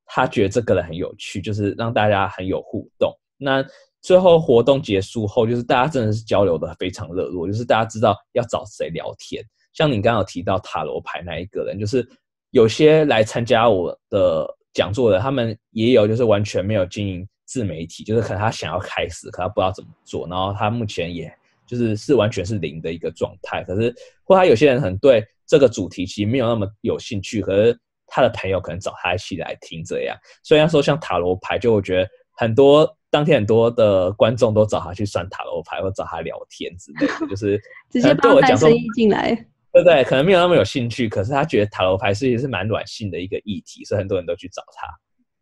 [0.05, 3.13] 他觉得这个人很有趣，就是让大家很有互动。
[3.37, 3.65] 那
[4.03, 9.43] 最后活动结束后，就是大家真的是交流的非常热络，就是大家知道要找谁聊天。
[9.73, 12.07] 像你刚刚有提到塔罗牌那一个人，就是。
[12.53, 21.33] 有些来参加我的讲座的，他们也有就是完全没有经营自媒体，就是可能他想要开始，可他不知道怎么做，然后他目前也
[21.67, 23.65] 就是是完全是零的一个状态。
[23.65, 30.17] 可是或他有些人可能对这个主题其实没有那么有兴趣，可是他的朋友可能找他一起来听这样。
[30.43, 37.59] 所以说像塔罗牌，就我觉得很多当天很多的观众都找他去算塔罗牌，或找他聊天之类的，就是
[37.91, 39.35] 直接帮带生意进来，
[39.73, 40.05] 对不对？
[40.05, 44.87] 可能没有那么有兴趣，可是他觉得塔罗牌是也是蛮软性的一个议题，所以很多人都去找他。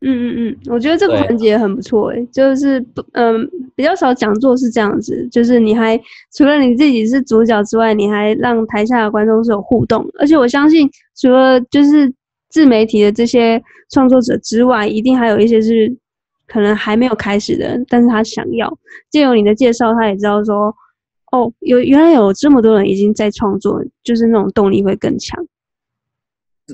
[0.01, 5.99] 嗯嗯嗯，我觉得这个环节很不错诶，就是不嗯比较少讲座是这样子，就是你还
[6.37, 12.13] 除了你自己是主角之外，你还让台下的观众是有互动，而且我相信除了就是
[12.51, 15.97] 自媒体的这些创作者之外，一定还有一些是
[16.47, 18.77] 可能还没有开始的，但是他想要。
[19.11, 20.75] 借由你的介绍，他也知道说
[21.33, 25.43] 哦，有原来有这么多人已经在创作，就是那种动力会更强。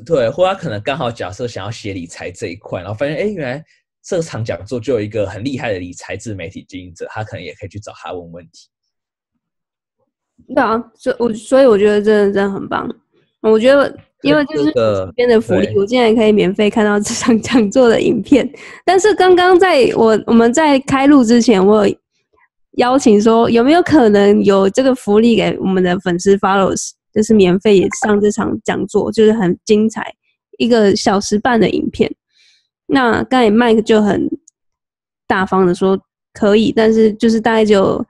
[0.07, 3.65] 对，或他可能刚好假设想要写理财这一块，然后发现哎，原来
[4.05, 8.69] 这场讲座就有一个很厉害的理财自媒体经营者，他可能也可以去找他问问题。
[10.55, 12.89] 对啊，所我所以我觉得真的真的很棒。
[13.43, 18.49] 我觉得因为就是这边的福利，我竟然可以免费看到这场讲座的影片。
[18.85, 21.87] 但是刚刚在我我们在开录之前，我
[22.73, 26.91] 邀请说有没有可能有这个福利给我们的粉丝 followers。
[27.13, 30.15] 就是免费也上这场讲座，就是很精彩，
[30.59, 32.11] 一个小时半的影片。
[32.87, 34.29] 那刚才 Mike 就很
[35.27, 36.01] 大方的说
[36.33, 38.05] 可以，但是就是大概就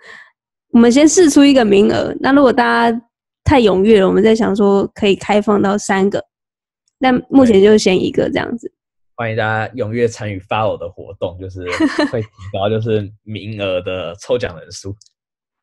[0.73, 2.15] 我们先试出一个名额。
[2.21, 3.03] 那如果大家
[3.45, 6.25] 太踊跃了，我们在想说可以开放到三个，
[6.99, 8.73] 但目前就先一个这样子。
[9.17, 11.63] 欢迎大家踊跃参与发我的活动，就是
[12.11, 14.97] 会提高就是名额的抽奖人数。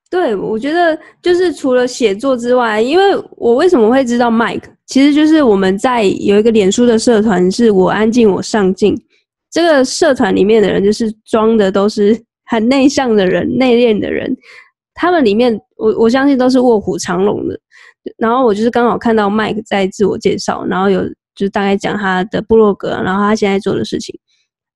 [0.10, 8.98] 对，我觉得就是除了写作之外，因为我为什么会知道 Mike，其实就是我们在有一个脸书的社团，是我安静我上进。
[9.52, 14.34] 这个社团里面的人就是装的都是很内向的人、内敛的人，
[14.93, 17.60] 他们里面我我相信都是卧虎藏龙的。
[18.17, 21.04] 然后我就是刚好看到 Mike 在自我介绍，然后有
[21.36, 24.17] 就是大概讲他的部落格，然后他现在做的事情，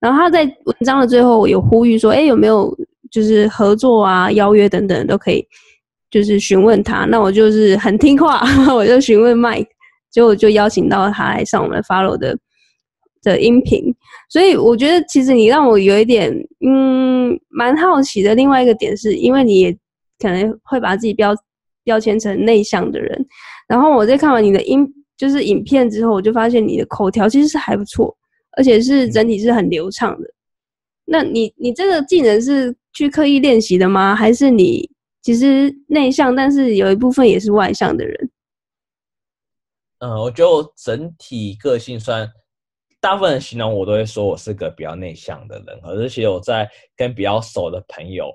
[0.02, 2.78] 然后他在文章的最后有呼吁说，哎，有没有？
[3.12, 5.46] 就是合作啊、邀约等等都可以，
[6.10, 7.06] 就是询问他。
[7.06, 8.42] 那我就是很听话，
[8.74, 9.68] 我就询问 Mike，
[10.10, 12.38] 结果就邀请到他来上我们 Follow 的
[13.22, 13.94] 的音频。
[14.30, 16.34] 所以我觉得，其实你让我有一点
[16.66, 18.34] 嗯蛮好奇的。
[18.34, 19.74] 另外一个点是，因为你也
[20.18, 21.36] 可能会把自己标
[21.84, 23.26] 标签成内向的人。
[23.68, 28.16] 然后我在看完你的音就是影片之后，我就发现你的口条其实是还不错，
[28.56, 30.28] 而且是整体是很流畅的。
[31.04, 32.74] 那你你这个技能是？
[32.94, 34.16] 去刻意练习的吗？
[34.16, 34.90] 还是你
[35.22, 38.32] 其实内向，但是有一部分也是外向的人？
[40.00, 42.28] 嗯，我觉得我整体个性算，
[43.00, 45.80] 大部分人形容我都会说我是个比较内向的人。
[45.84, 48.34] 而且我在跟比较熟的朋友，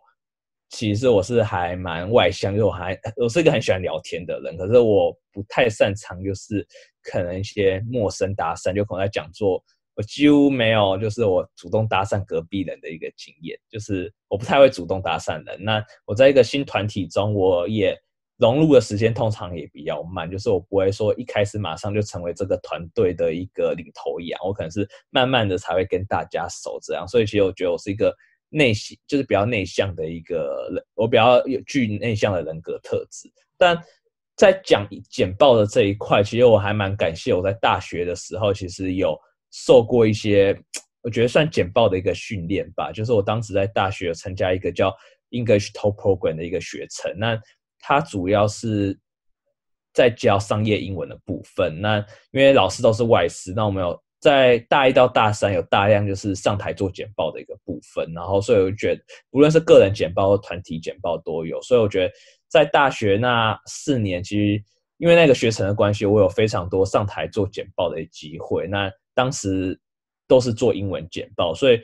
[0.71, 4.57] 其实我是还蛮外向，就我还我是一个很喜欢聊天的人。
[4.57, 6.65] 可是我不太擅长，就是
[7.03, 9.61] 可能一些陌生搭讪，就可能在讲座。
[9.97, 15.57] 我几乎没有，就是我主动搭讪隔壁人的一个经验，就是我不太会主动搭讪人。
[15.59, 17.99] 那我在一个新团体中，我也
[18.37, 27.09] 融入的时间通常也比较慢，就是我不会说一开始马上就成为这个团队的一个领头羊，我可能是慢慢的才会跟大家熟这样。
[27.09, 28.15] 所以其实我觉得我是一个
[28.51, 33.33] 内向，就是比较内向的一个人，我比较有具内向的人格特质。
[33.57, 33.83] 但
[34.37, 39.19] 在讲简报的这一块，其实我还蛮感谢我在大学的时候，其实有。
[39.65, 40.55] 受过一些，
[41.03, 42.93] 我觉得算简报的一个训练吧。
[42.93, 44.95] 就是我当时在大学参加一个叫
[45.31, 47.41] English Top Program 的一个学程，那
[47.79, 48.99] 它主要是
[49.95, 51.81] 在教商业英文的部分。
[51.81, 51.99] 那
[52.33, 58.13] 因为老师都是外师，那我们有在大一到大三有大量就是上台做简报的一个部分。
[58.13, 61.61] 然后，所以我觉得无论是个人简报或团体简报都有。
[61.63, 62.13] 所以我觉得
[62.49, 64.63] 在大学那四年，其实
[64.99, 68.67] 因为那个学程的关系，我有非常多上台做简报的机会。
[68.67, 69.77] 那当时
[70.29, 71.81] 都是做英文简报，所以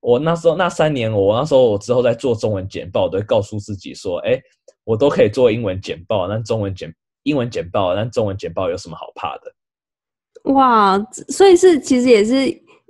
[0.00, 4.36] 我那时候那三年，我那时候我之后在做中文简报，都会告诉自己说：“哎，
[4.82, 6.92] 我都可以做英文简报，那中文简
[7.22, 9.52] 英文简报，那中文简报有什么好怕的？”
[10.52, 12.34] 哇，所以是其实也是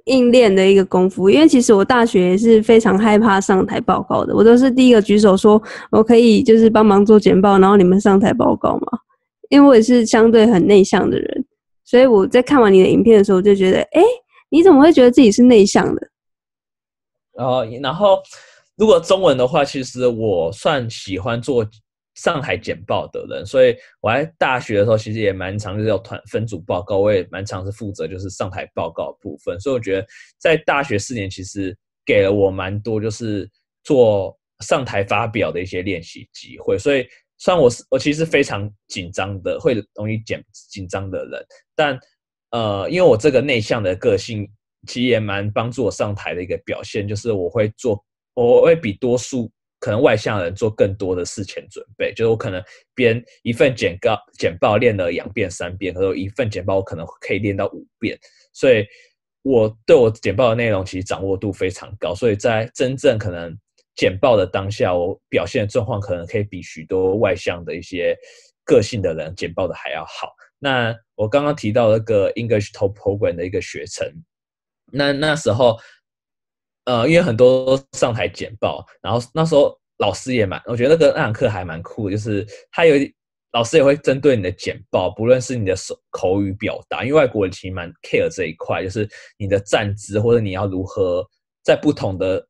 [0.06, 8.98] 硬练的一个功夫，因为其实我大学是非常害怕上台报告的，我都是第一个举手说我可以就是帮忙做简报，然后你们上台报告嘛，
[9.50, 11.41] 因为我也是相对很内向的人。
[11.92, 14.02] 所以我在看完你的影片的时候，我就觉得，哎，
[14.48, 16.08] 你怎么会觉得自己是内向的？
[17.34, 18.22] 然后，然后，
[18.76, 21.68] 如果中文的话，其实我算喜欢做
[22.14, 29.60] 上海简报的人，所以我在大学的时候，其实也蛮常就是要团分组报告，我也蛮常是负责就是上台报告部分。
[29.60, 30.06] 所以我觉得
[30.38, 31.76] 在大学四年，其实
[32.06, 33.46] 给了我蛮多就是
[33.84, 36.78] 做上台发表的一些练习机会。
[36.78, 37.06] 所以
[37.42, 40.40] 虽然我是我其实非常紧张的，会容易紧
[40.70, 41.98] 紧张的人，但
[42.52, 44.48] 呃，因为我这个内向的个性，
[44.86, 48.00] 其实也蛮帮助我上台的一个表现，就是我会做，
[48.34, 52.62] 我会比多数可能外向的人做更多的事前准备，就是我可能
[52.94, 58.16] 编一份简告简报练了两遍三遍，或者一份简报我可能可以练到五遍，
[58.52, 58.86] 所以
[59.42, 63.52] 我对我简报的内容其实掌握度非常高，所以在真正可能
[63.94, 68.16] 简报的当下，我表现的状况可能可以比许多外向的一些
[68.64, 70.32] 个性的人简报的还要好。
[70.58, 74.06] 那我刚刚提到那个 English Top Program 的一个学程，
[74.92, 75.76] 那那时候，
[76.84, 82.94] 呃，因为很多上台简报，然后那时候老师也蛮，我觉得那个那堂课还蛮酷，就是他有
[83.52, 91.28] 老师也会针对你的简报，不论是你的手口语表达，因为外国人其实蛮 care 这一块，就是你的站姿或者你要如何
[91.62, 92.46] 在不同的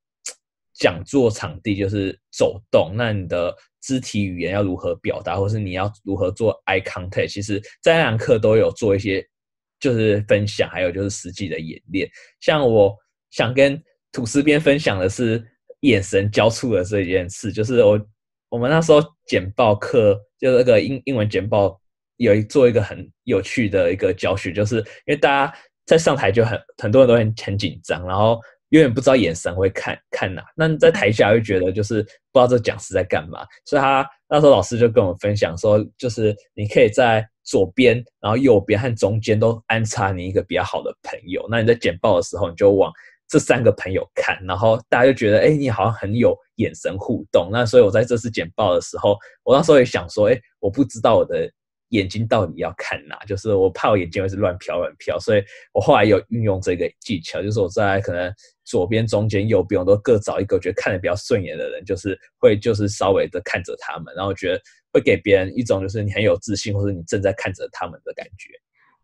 [0.74, 3.54] 讲座场地就是走动，那你的。
[3.84, 9.26] 肢体语言要如何表达，或是你要如何做 eye contact，其实在那堂课都有做一些，
[9.80, 12.08] 就是分享，还有就是实际的演练。
[12.38, 12.96] 像我
[13.32, 15.44] 想跟吐司边分享的是
[15.80, 18.00] 眼神交触的这件事，就是我
[18.50, 21.76] 我们那时候简报课，就那个英英文简报
[22.18, 25.52] 有一做一个很有趣的一个教学，就是因为大家
[25.86, 28.40] 在上台就很很多人都很很紧张，然后。
[28.72, 42.90] 永远不知道眼神会看看哪，那在台下会觉得就是不知道这讲师在干嘛，所以他那时候老师就跟我们分享说，就是你可以在左边、然后右边和中间都安插你一个比较好的朋友，那你在简报的时候你就往
[43.28, 47.50] 这三个朋友看，然后大家就觉得哎，你好像很有眼神互动。
[47.52, 51.50] 那所以我在这次简报的时候，我那时候也想说，哎，我不知道我的。
[51.92, 53.16] 眼睛到底要看哪？
[53.26, 58.32] 就是我怕我眼睛会是乱飘乱飘，所以我后来有运用这个技巧，就是我在可能
[58.64, 68.48] 左边、中间、右边，我都各找一个我觉得看的比较顺眼的人，就是会就是稍微的看着他们，然后觉得会给别人一种就是你很有自信，或者你正在看着他们的感觉。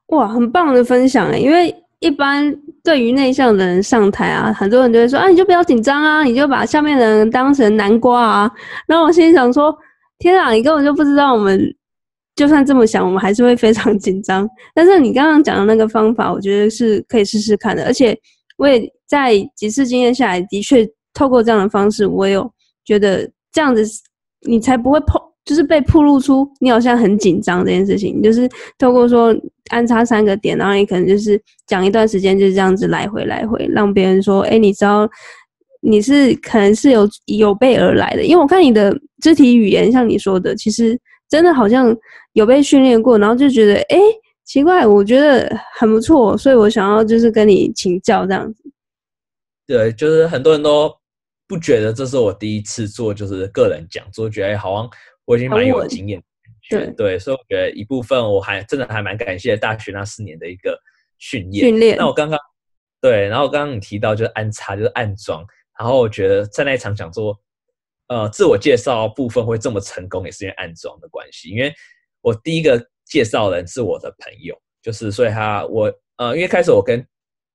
[0.07, 1.37] 哇，很棒的分享哎！
[1.37, 8.51] 因为一般对于内向的人上台啊，很多人都会说啊，你就不要紧张啊，你就把下面的人当成南瓜啊。
[8.87, 9.77] 然后我心里想说，
[10.19, 11.75] 天啊，你根本就不知道我们。
[12.39, 14.49] 就算这么想，我们还是会非常紧张。
[14.73, 17.85] 但是你刚刚讲的那个方法，我觉得是可以试试看的。
[17.85, 18.17] 而且
[18.59, 22.49] 我也在几次经验下来，的确透过这样的方式，我有
[22.85, 23.85] 觉得这样子
[24.47, 28.23] 你才不会碰，就是被暴露出你好像很紧张这件事情。
[28.23, 29.35] 就是透过说
[29.71, 35.11] 安插三个点，然后你可能就是讲一段时间，就是这样子来回来回，让别人说：“哎，你知道
[35.81, 40.97] 你是可能是有有备而来的。”因为我看你的肢体语言，像你说的，其实
[41.29, 41.93] 真的好像。
[42.39, 43.99] 有被训练过，然后就觉得哎
[44.45, 48.63] 奇怪，我觉得很不错，所以我想要就是跟你请教这样子。
[49.67, 50.97] 对，就是很多人都
[51.49, 54.89] 不觉得这是我第一次做，就是个人讲座，觉得好像
[55.25, 56.23] 我已经蛮有经验。
[56.71, 60.79] 对对，所以我觉得一部分我还真的还蛮感谢大学那四年的一个
[61.19, 61.65] 训练。
[61.65, 61.97] 训练。
[61.97, 62.39] 那我刚刚
[63.01, 65.45] 对，然后刚刚你提到就是安插，就是暗装，
[65.77, 67.37] 然后我觉得在那一场讲座，
[68.07, 71.75] 呃，自我介绍部分会这么成功，也是因为暗装的关系，因为。
[72.29, 77.03] 我第一个介绍人是我的朋友，就是所以他我呃，因为开始我跟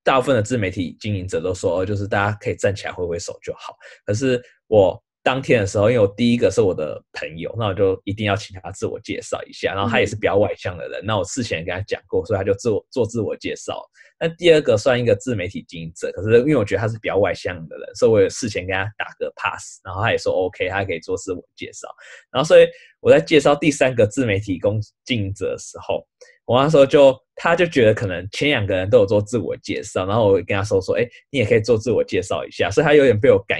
[0.03, 3.75] 大部分的自媒体经营者都说，就是大家可以站起来挥挥手就好。
[4.03, 9.73] 可是我当天的时候，因为我第一个是我的朋友，那我就一定要请他自我介绍一下。
[9.75, 13.79] 然后他也是比较外向的人，那我事前跟他讲过，所以他就自我做自我介绍。
[14.19, 21.87] 那第二个算一个自媒体经营者，可是因为我觉得他是比较外向的人，所以我有事前跟他打个 pass，然后他也说 OK，他可以做自我介绍。
[22.31, 22.67] 然后所以
[22.99, 26.05] 我在介绍第三个自媒体工经营者的时候，
[26.45, 33.59] 我那时候就他就觉得可能前两个人都有做自我介绍，然后我跟他说说，哎，你也可以做自我介绍一下，所以他有点被我感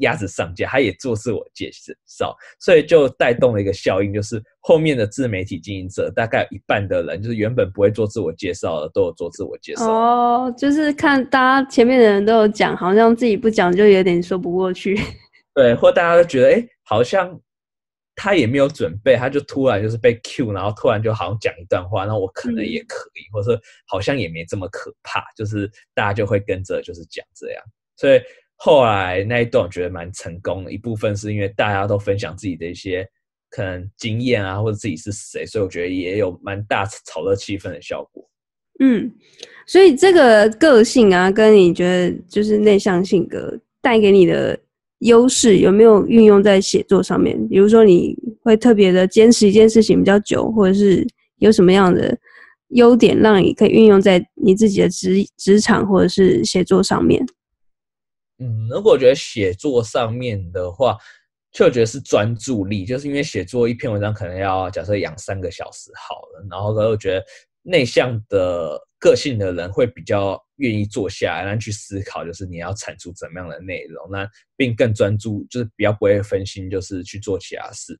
[0.00, 1.70] 鸭子上架，他也做自我介
[2.06, 9.88] 绍，所以就带动了一个效应，就是后面的自媒体经营者大概一半的人，就是原本不会做自我介绍的，都有做自我介绍。
[9.88, 14.98] 哦，就是看大家前面的人都有讲，好像自己不讲就有点说不过去。
[15.54, 17.40] 对，或大家都觉得，哎，好像
[18.16, 27.62] 他也没有准备，他就突然就是被 Q，然后突然就好像讲一段话，那我可能也可以，或者说好像也没这么可怕，就是大家就会跟着就是讲这样，
[27.96, 28.20] 所以。
[28.58, 33.06] 后来那一段我觉得蛮成功的，一部分是因为大家都分享自己的一些
[33.50, 38.28] 可能经验啊，或者自己是谁，所以我觉得也有蛮大炒热气氛的效果。
[38.80, 39.10] 嗯，
[39.66, 44.58] 所以这个个性啊，跟你觉得就是内向性格带给你的
[44.98, 47.48] 优势，有没有运用在写作上面？
[47.48, 51.06] 比如说你会特别的坚持一件事情比较久，或者是
[51.38, 52.18] 有什么样的
[52.68, 57.24] 优点让你可以运用在你自己的职职场或者是写作上面？
[58.38, 60.98] 嗯，如果我觉得写作上面的话，
[61.56, 67.24] 就我觉得是专注力，就是因为写作一篇文章可能要假设养三个小时好了，然后呢，我觉得
[67.62, 77.96] 内向的个性的人会比较愿意坐下来，然后去思考，就是你要产出怎么样的内容，那并更专注，就是比较不会分心，就是去做其他事。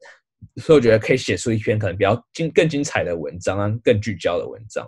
[0.57, 4.87] 所以我觉得可以写出一篇可能比较精、更精彩的文章，更聚焦的文章。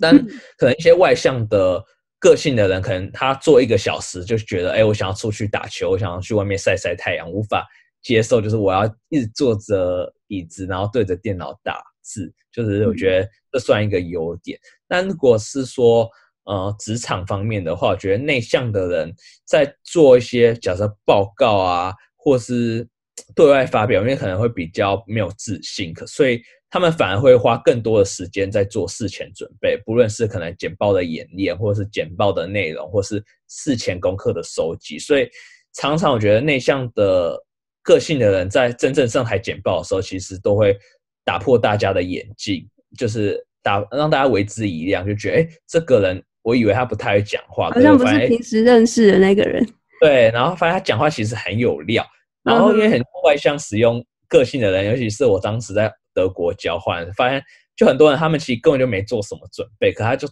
[0.00, 0.12] 但
[0.58, 1.80] 可能一些外向的
[2.18, 7.66] 个性的人，可能他做一个小时就觉得，哎，我想要出去打球，我想要去外面晒晒太阳，无法
[8.02, 12.32] 接受就是我要一直坐着椅子，然后对着电脑打字。
[12.52, 14.58] 就是我觉得这算一个优点。
[14.88, 16.08] 但如果是说，
[16.44, 19.12] 呃，职场方面的话，我觉得内向的人
[19.44, 22.88] 在做一些假设报告啊，或是
[23.34, 34.98] 对外发表，因为可能会比较没有自信，可所以他们反而会花更多的时间在做事前准备，不论是可能简报的演练，或者是简报的内容，或是事前功课的收集。
[34.98, 35.28] 所以
[35.74, 37.38] 常常我觉得内向的
[37.82, 40.76] 个性的人在真正上台简报的时候，其实都会
[41.24, 49.64] 打破大家的眼镜，就是打让大家为之一亮，就觉得哎，这个人我以为他不太会讲话，好像不是平时认识的那个人。
[50.00, 52.04] 对，然后发现他讲话其实很有料。
[52.42, 57.42] 然后因为很多外向使用个性的人，尤其是我当时在德国交换，发现
[57.76, 60.26] 就很多人他们其实根本就没做什么准备，可他就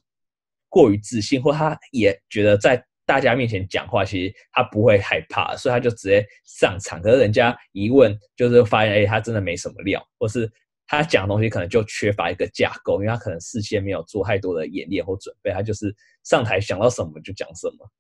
[0.71, 7.03] 过于自信，或他也觉得在大家面前讲话，其实他不会害怕，所以他就直接上场。
[7.03, 10.51] 可是人家一问，就是发现哎，他真的没什么料，或是
[10.87, 17.91] 他讲东西可能就缺乏一个架构，因为他可能事先没有做太多的演练或准备，他就是上台想到什么就讲什么。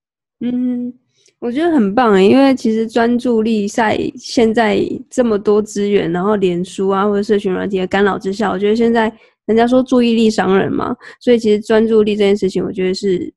[0.41, 1.04] 嗯。
[1.45, 4.81] 我觉得很棒诶，因为其实专注力在现在
[5.11, 9.13] 这么多资源，然后脸书啊或者社群软体的干扰之下，我觉得现在
[9.45, 13.31] 人家说注意力伤人嘛，所以其实专注力这件事情，我觉得是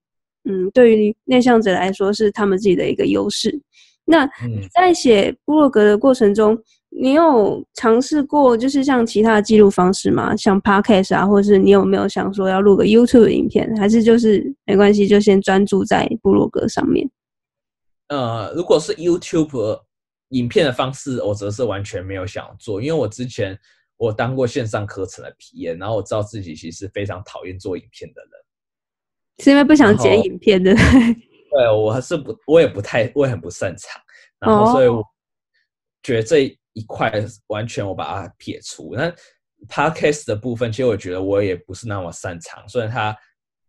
[0.45, 3.59] 嗯，对于内向者来说是他们自己的一个优势。
[4.05, 6.57] 那你在写部落格的过程中，
[6.89, 10.33] 你有尝试过就是像其他的记录方式吗？
[10.33, 17.05] 像 Podcast 啊，或者是你有没有想说要录个 YouTube 影片，还是就是没关系，就先专注在部落格上面？
[18.09, 19.81] 呃，如果是 YouTube
[20.29, 23.57] 影片的方式，我则是完全没有想做，因为我之前
[23.97, 28.31] 我当过线上课程的体验然后我知道自己其实非常讨厌做影片的人，
[29.43, 30.73] 是因为不想剪影片的。
[30.73, 34.01] 对，我还是不，我也不太，我也很不擅长，
[34.39, 35.03] 然后所以我
[36.01, 37.11] 觉得这一块
[37.47, 38.93] 完全我把它撇除。
[38.95, 39.13] 那
[39.67, 43.17] Podcast 的部分，其实我觉得我也不是那么擅长，虽然它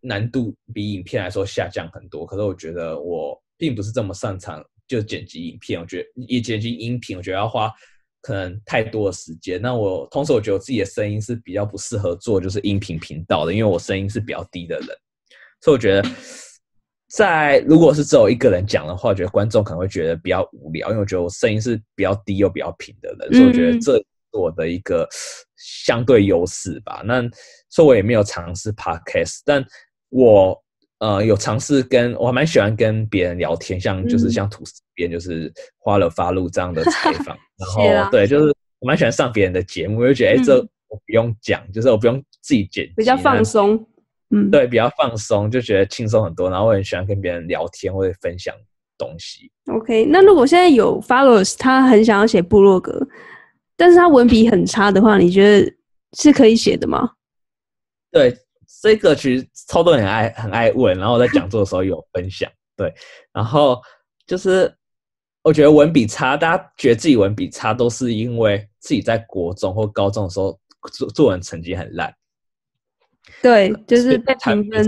[0.00, 3.42] 难度比影片来说下降很多，可是我觉得我。
[3.58, 7.70] 并不是这么擅长就剪辑影片，我觉得也剪辑音频，我觉得要花
[8.22, 9.60] 可能太多的时间。
[9.60, 14.88] 那我同时我觉得我自己的声音是比较不适合做就是音频频道的，因为我声音是比较低的人，
[15.60, 16.08] 所以我觉得
[17.10, 25.06] 在如果是只有一个人讲的话，我觉得观众可能会觉得比较无聊，因为我觉得我声音是比较低又比较平的人，所以我觉得这是我的一个
[25.56, 27.02] 相对优势吧。
[27.04, 27.20] 那
[27.68, 29.62] 所以我也没有尝试 podcast，但
[30.08, 30.58] 我。
[31.00, 43.86] 呃，有尝试跟我还蛮喜欢跟别人聊天，像就是像吐司边就是花了发露这样的采访， 然后对，就是我蛮喜欢上别人的节目，我就觉得哎，这我不用讲，就是我不用自己剪，比较放松，
[44.30, 46.50] 嗯，对，比较放松，就觉得轻松很多。
[46.50, 48.52] 然后我很喜欢跟别人聊天或者分享
[48.96, 49.48] 东西。
[49.72, 53.06] OK，那如果现在有 followers，他很想要写部落格，
[53.76, 55.72] 但是他文笔很差的话，你觉得
[56.18, 57.12] 是可以写的吗？
[58.10, 58.36] 对。
[58.80, 62.94] 这个其实超多人很爱很爱问，然后在讲座的时候有分享， 对，
[63.32, 63.80] 然后
[64.26, 64.72] 就是
[65.42, 70.58] 我觉得文笔差，大家觉得自己文笔差，都是因为自己在国中或高中的时候
[70.92, 72.14] 作作文成绩很烂，
[73.42, 74.80] 对，就是被评分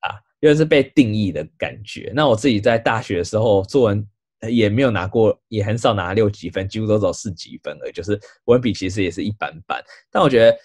[0.00, 2.10] 啊，因为是被定义的感觉。
[2.14, 4.08] 那我自己在大学的时候作文
[4.48, 9.84] 也没有拿过，也很少拿六几分，几乎都走四几分而已，就是文笔其实也是一般般。
[10.10, 10.56] 但我觉得。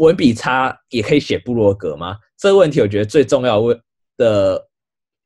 [0.00, 2.16] 文笔差也可以写部落格吗？
[2.38, 3.78] 这个问题我觉得最重要问
[4.16, 4.66] 的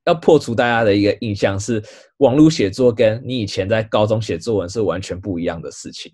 [0.04, 1.80] 要破除大家的一个印象是，
[2.16, 6.12] 网络写作跟你以前在高中写作文是完全不一样的事情。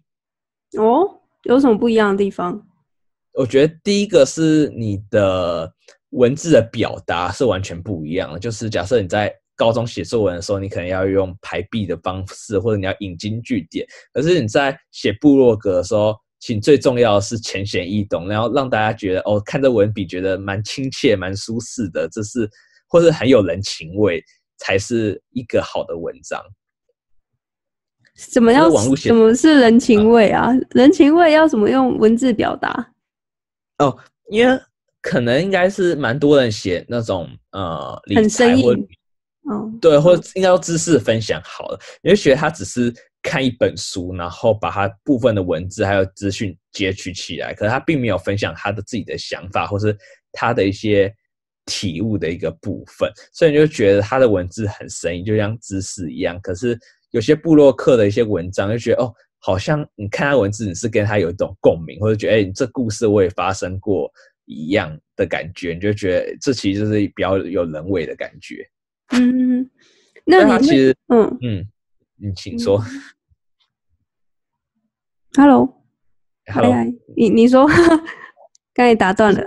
[0.79, 1.09] 哦，
[1.45, 2.63] 有什么不一样的地方？
[3.33, 5.73] 我觉得第一个是你的
[6.11, 8.39] 文字的表达是完全不一样的。
[8.39, 16.15] 就是假设你在高中写作文的时候，你可能要用排比的方式，或者你要引经据典，可是你在写部落格的时候。
[16.41, 22.49] 请最重要的是浅显易懂，然后让大家觉得哦，看这文笔觉得蛮亲切、蛮舒适的，这是
[22.89, 24.25] 或是很有人情味，
[24.59, 26.43] 才是一个好的文章。
[28.33, 28.71] 怎么样？
[28.97, 30.51] 什么是人情味啊？
[30.71, 32.93] 人情味要怎么用文字表达？
[33.79, 33.97] 哦，
[34.31, 34.61] 因为
[35.01, 38.73] 可能应该是蛮多人写那种呃，很生硬，
[39.45, 42.93] 哦，对，或者应该知识分享好了，你会觉得他只是
[43.23, 49.97] 看一本书，然后把它部分的文字还有资讯截取起来，可是他并没有分享他的自己的想法，或是
[50.33, 51.13] 他的一些
[51.67, 56.41] 体悟的一个部分，所以你就觉得他的文字很神奇，就像知识一样。
[56.41, 56.79] 可是
[57.11, 64.11] 有些布洛克的一些文章，就觉得哦，好像你看他文字，你是跟他有一种共鸣，或者觉得哎，这故事我也发生过
[64.47, 68.67] 一样的感觉，你就觉得这其实就是比较有人味的感觉。
[69.13, 69.69] 嗯，
[70.25, 71.69] 那他其实，嗯嗯，
[72.23, 72.79] 你请说。
[75.37, 76.75] Hello，Hello，
[77.17, 77.67] 你你说，
[78.75, 79.41] 刚才打断了。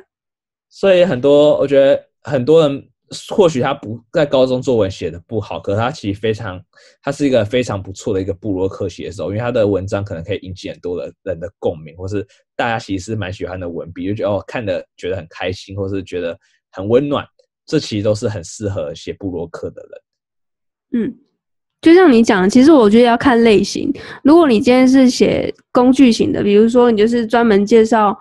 [0.69, 2.89] 所以很多，我觉得很多人
[3.29, 6.59] 或许他不在高中作文写的不好，可是他其实非常，
[7.03, 16.35] 他是一个非常不错的一个布洛克写手，因为他的文章可能可以引起很多的人的共鸣，或是大家其实是蛮喜欢的文笔，就觉得哦看的觉得很开心，或是觉得
[16.71, 17.23] 很温暖，
[17.67, 19.83] 这其实都是很适合写布洛克的
[20.91, 21.03] 人。
[21.03, 21.19] 嗯。
[21.83, 23.91] 就像你讲，其实我觉得要看类型。
[24.23, 28.17] 如果你今天是写工具型的，比如说你就是专门介绍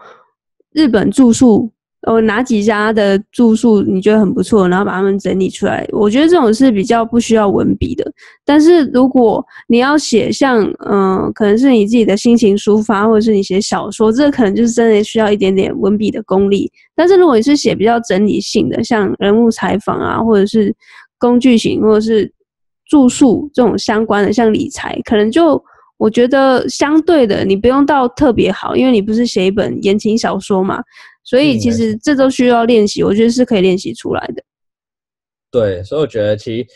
[0.72, 1.70] 日本住宿，
[2.08, 8.04] 哦哪几家的住宿你觉得很不错，然后把他们整理出来，我觉得这种是比较不需要文笔的。
[8.44, 16.68] 但是如果你要写像，嗯，可能是你自己的心情抒发，或者是你写小说，这可能就是真的需要一点点文笔的功力。
[16.96, 20.74] 但是如果你是写比较整理性的，像人物采访啊，或者是
[21.16, 22.28] 工具型，或者是
[22.92, 25.58] 住宿这种相关的，像理财，可能就
[25.96, 30.78] 我觉得相对的，你不用到特别好，因为你不是写一本言情小说嘛，
[31.24, 34.44] 所以其实这都需要练习，我觉得是可以练习出来的。
[35.50, 36.68] 对，所以我觉得其实，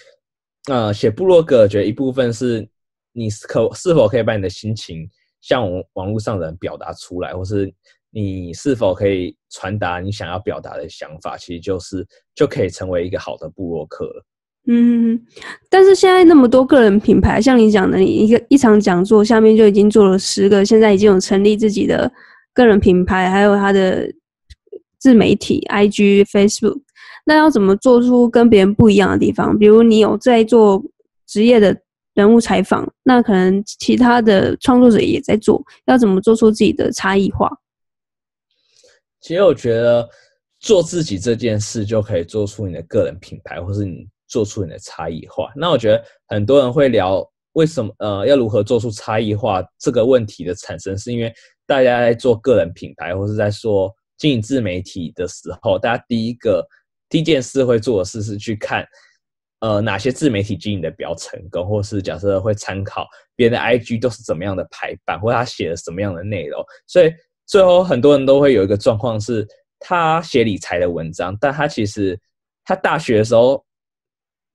[0.72, 2.66] 呃，写部落格，觉得一部分是
[3.12, 5.06] 你可是否可以把你的心情
[5.42, 7.70] 向网络上的人表达出来，或是
[8.10, 14.24] 你是否可以传达你想要表达的想法，其实就是就可以成为一个好的部落客了。
[14.68, 15.24] 嗯，
[15.70, 22.10] 但是现在那么多个人品牌，像你讲的，你一个一场讲座下面就已经做了十个，现在已经有成立自己的
[22.52, 24.12] 个人品牌，还有他的
[24.98, 26.80] 自媒体 IG、Facebook。
[27.24, 29.56] 那要怎么做出跟别人不一样的地方？
[29.56, 30.82] 比如你有在做
[31.28, 31.76] 职业的
[32.14, 37.48] 人物采访，那可能其他的创作者也在做，要怎么做出自己的差异化？
[39.20, 40.08] 其实我觉得
[40.58, 44.08] 做自己这件事就可以做出你的个人品牌，或是你。
[44.29, 45.53] 做出你的差异化。
[45.55, 51.33] 那我觉得很多人会聊为什么呃要如何做出差异化这个问题的产生，是因为
[51.66, 56.66] 大家在做个人品牌或是在说经营自媒体的时候，大家第一个
[57.09, 58.87] 第一件事会做的事是去看
[59.61, 66.62] 呃哪些自媒体经营的比较成功，或是假设会参考别人的 IG 都是怎么样的排版，或他写了什么样的内容。
[66.87, 67.11] 所以
[67.47, 69.47] 最后很多人都会有一个状况是，
[69.79, 72.18] 他写理财的文章，但他其实
[72.64, 73.64] 他大学的时候。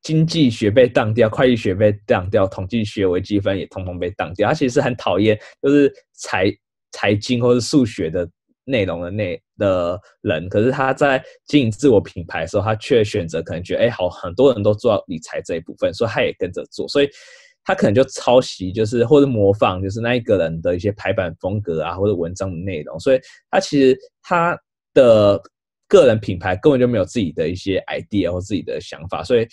[0.02, 4.49] 经济学被当掉，会计学被当掉，统计学、微积分也通通被当掉。
[4.49, 6.52] 他其实很讨厌，就是财
[6.91, 8.28] 财经或者数学的
[8.64, 10.49] 内容的内的人。
[10.49, 16.88] 可是他在经营自我品牌的时候，他却选择可能觉得，哎，好，很多人都做到理财这一部分，所以他也跟着做。
[16.88, 17.10] 所以
[17.64, 22.99] 他可能就抄袭，就是或者模仿，就是那一个人的一些排版风格啊，或者文章的内容。
[22.99, 23.20] 所以
[23.52, 24.58] 他其实他
[24.95, 25.39] 的
[25.88, 29.47] 个人品牌根本就没有自己的一些 idea 或自己的想法，所以。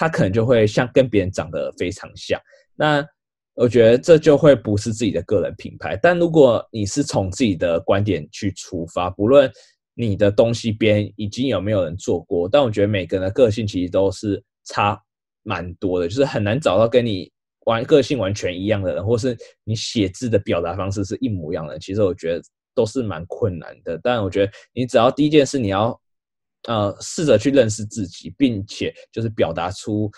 [0.00, 2.40] 他可能就会像跟别人长得非常像，
[2.74, 3.06] 那
[3.52, 5.94] 我觉得这就会不是自己的个人品牌。
[6.02, 9.52] 但如果你是从自己的观点去出发，不论
[9.92, 14.98] 你的东西边已经有没有人做过，但我觉得每个人的个性其实都是差
[15.42, 17.30] 蛮多的，就是很难找到跟你
[17.66, 21.78] 完个性完全一样的人，或是你写字的表达方式是一模一样的。
[21.78, 22.42] 其实我觉得
[22.74, 24.00] 都是蛮困难的。
[24.02, 26.00] 但我觉得你只要第一件事你要。
[26.68, 30.10] 呃，试着去认识自己，并且就是表达出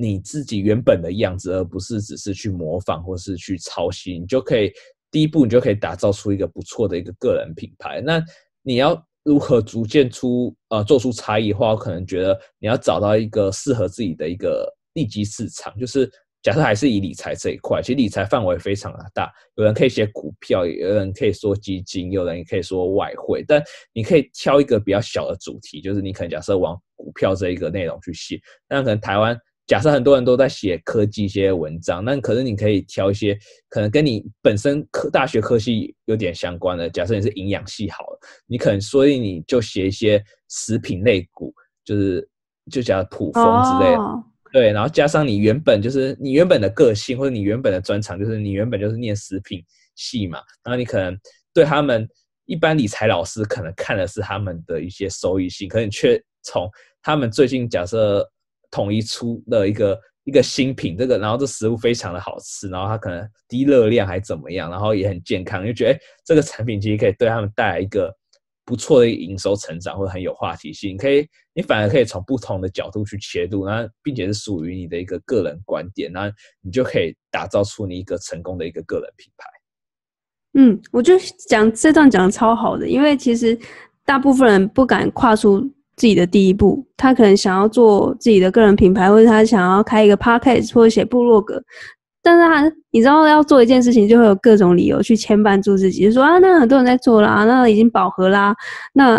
[0.00, 4.18] 你自己原本的样子，而不是只是去模仿或是去抄袭。
[4.18, 4.72] 你就可以
[5.10, 8.00] 第一步，你就可以打造出一个不错的一个个人品牌。
[8.00, 8.22] 那
[8.62, 11.70] 你要如何逐渐出呃做出差异化？
[11.70, 16.10] 我可能觉得你要找到一个适合自己的一个利基市场，就是。
[16.46, 23.60] 假设还是以理财这一块，其实理财范围非常的大，有人可以写股票，有人可以说基金，有人也可以说外汇，但
[23.92, 28.40] 你可以挑一个比较小的主题，就是你可能假设往股票这一个内容去写。
[28.68, 29.36] 那可能台湾
[29.66, 33.36] 假设很多人都在写科技一些文章，那可能你可以挑一些
[33.68, 36.88] 可能跟你本身科大学科系有点相关的。
[36.88, 41.52] 假设你是营养系好了，你可能所以你就写一些食品类股，
[41.84, 42.28] 就是
[42.70, 44.00] 就讲普丰之类的。
[44.56, 49.62] 对，然后加上你原本就是你原本的个性，或者你原本的专长，就是你原本就是念食品
[49.96, 51.14] 系嘛，然后你可能
[51.52, 52.08] 对他们
[52.46, 56.66] 一般理财老师可能看的是他们的一些收益性，可你却从
[57.02, 58.26] 他们最近假设
[58.70, 68.10] 统一出的一个一个新品，这个然后这食物非常的好吃，然后它可能低热量还怎么样，然后也很健康，就觉得哎，这个产品其实可以对他们带来一个
[68.66, 70.98] 不错的营收成长，或者很有话题性。
[70.98, 79.48] 可以，你反而可以从不同的角度去切入，然后并且是属于你的一个个人观点，然后你就可以打造出你一个成功的一个个人品牌。
[80.58, 81.14] 嗯，我就
[81.48, 83.58] 讲这段讲的超好的，因为其实
[84.04, 85.66] 大部分人不敢跨出。
[85.96, 91.58] 自己的第一步，他可能想要做自己的个人品牌，或者他想要开一个 podcast 或者写部落格，
[92.26, 98.52] 但是他你知道要做一件事情，就会有各种理由去牵绊住自己，就说啊，那很多人在做啦，那已经饱和啦，
[98.94, 99.16] 那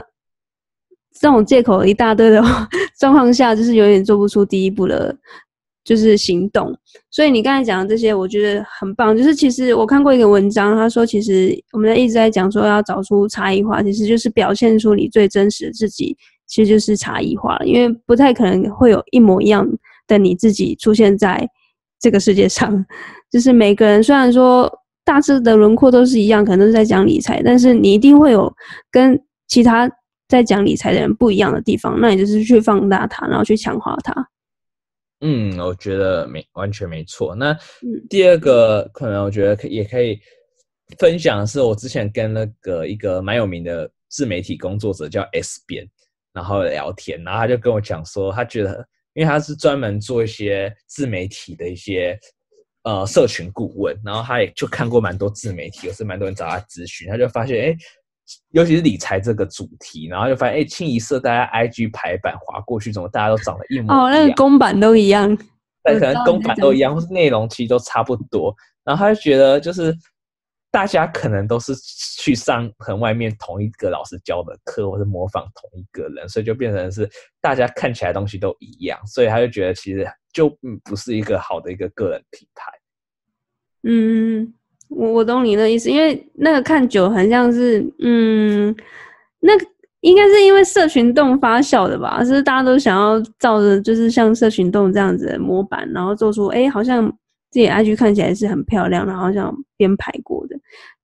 [1.18, 2.44] 这种借口一大堆的
[3.00, 5.16] 状况下，就是有点做不出第一步的，
[5.86, 6.78] 就是行动。
[7.10, 9.16] 所以你刚才讲的这些，我觉得很棒。
[9.18, 16.18] 就是其实我看过一个文章，他说其实我们在一直在讲说要找出差异化，其实就是表现出你最真实的自己。
[16.46, 19.68] 其实就是差异化了，因为不太可能会有一模一样
[20.08, 21.46] 的你自己出现在
[22.00, 22.86] 这个世界上。
[23.32, 24.72] 就是每个人虽然说
[25.04, 28.52] 大致的轮廓都是一样，可能都是在讲理财，但是你一定会有
[28.92, 29.90] 跟其他
[30.28, 32.00] 在讲理财的人不一样的地方。
[32.00, 34.14] 那你就是去放大它，然后去强化它。
[35.22, 37.36] 嗯，我觉得没完全没错。
[37.36, 37.58] 那
[38.10, 40.20] 第二个可能我觉得可也可以
[40.98, 45.88] 分享的是，我之前跟那个一个蛮有名的自媒体工作者叫 S 边。
[46.34, 48.88] 然后聊天，然后他就跟我讲说，他觉得，
[49.18, 52.16] 因为他是专门做一些自媒体的一些
[52.84, 57.78] 呃社群顾问，然后他也就看过蛮多自媒体，有时蛮多人找他咨询，他就发现，哎，
[58.52, 64.06] 尤其是理财这个主题，然后就发现，哎，清一色大家 IG 排版划过去，怎么大家都长得一模一样？
[64.06, 65.36] 哦，那个公版都一样，
[65.82, 69.92] 但可能公版都一样，或是内容其实都差不多，然后他就觉得就是。
[70.70, 71.74] 大家可能都是
[72.20, 77.10] 去上很外面同一个老师教的课，或者模仿同一个人，所以就变成是
[77.42, 80.50] 大家看起来东西都一样，所以他就觉得其实就
[80.84, 82.72] 不是一个好的一个个人品牌。
[83.84, 84.54] 嗯，
[84.90, 88.76] 我我懂你的意思，因为那个看久很像是，嗯，
[89.40, 89.54] 那
[90.02, 92.24] 应该是因为社群动发酵的吧？
[92.26, 97.12] 是大家都想要照着就是像社群动这样子的模板，然后做出哎好像。
[97.50, 100.56] 自己 IG 看起来是很漂亮，然后像编排过的。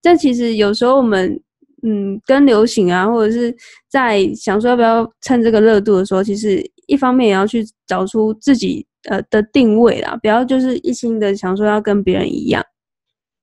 [0.02, 1.42] 但其实有时候我们，
[1.84, 3.56] 嗯，跟流行啊，或者是
[3.90, 12.64] 在想说要不要趁这个热度的时候，其实一方面也要去找出自己呃的定位啦，不要就是一心的想说要跟别人一样，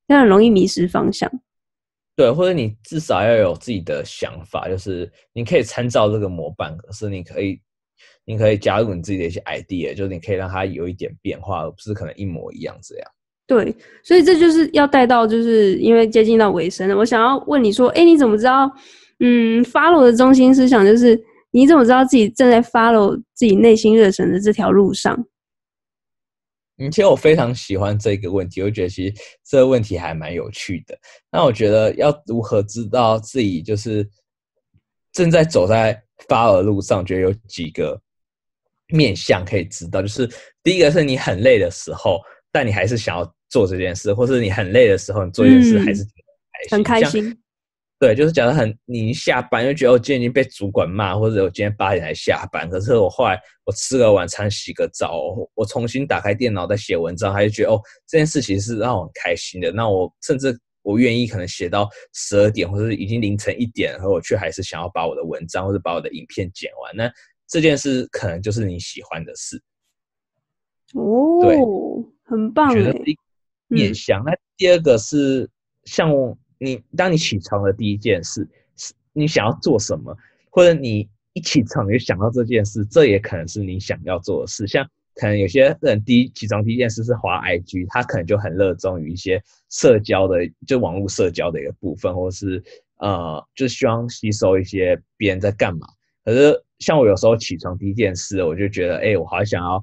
[0.06, 1.30] 这样很容易迷失方向。
[2.16, 7.60] 对，或者你至少要有自己的想法，就是你可以参照这个模板，可是你可以。
[8.24, 13.10] 你可以加入你自己的一些 idea，就是你可以让它有一点变化，而不是可能一模一样这样。
[13.46, 18.70] 对，所以这就是要带到，就是因为接近到尾声了，我想要问你说，哎，你怎么知道？
[19.18, 25.26] 嗯，follow 的中心思想就是你怎么知道自己正在 follow 自己内心热忱的这条路上？
[26.78, 29.14] 嗯，其实我非常喜欢这个问题，我觉得其实
[29.44, 30.96] 这个问题还蛮有趣的。
[31.32, 34.08] 那我觉得要如何知道自己就是
[35.12, 38.00] 正在走在 follow 路上，觉得有几个。
[38.92, 40.28] 面向可以知道，就是
[40.62, 42.20] 第一个是你很累的时候，
[42.52, 46.04] 但你还是想要做这件事，或是你很累的时候，你做一件事还是
[46.70, 47.36] 很开心。
[47.98, 55.20] 对，就是假如很你一下班就觉得我今天已经被主管骂，或者我今天八点才下班，可是我后来我吃个晚餐，洗个澡，
[55.54, 57.78] 我重新打开电脑在写文章，还是觉得哦
[58.08, 59.70] 这件事情是让我很开心的。
[59.70, 66.96] 那我甚至我愿意可能写到十二点，或者已经凌晨一点，而我却还是想要把我的文章或者把我的影片剪完。
[66.96, 67.12] 那
[67.50, 69.60] 这件事可能就是你喜欢的事，
[70.94, 71.58] 哦，对，
[72.22, 72.72] 很棒。
[72.72, 72.96] 觉得
[73.66, 75.50] 面向那第二个是
[75.84, 76.08] 像
[76.58, 80.16] 你，当你起床的第一件事，是你想要做什么，
[80.48, 84.64] 或者你一起床就想到这件事，这也可能是你想要做的事。
[84.68, 90.38] 像可能有些人第一起床第一件事是滑 IG，他可能就很热衷于一些社交的，
[90.68, 92.62] 就网络社交的一个部分，或是
[92.98, 95.86] 呃，就希望吸收一些别人在干嘛。
[96.24, 99.82] 可是，像我有时候起床第一件事，我就觉得，哎，我好想要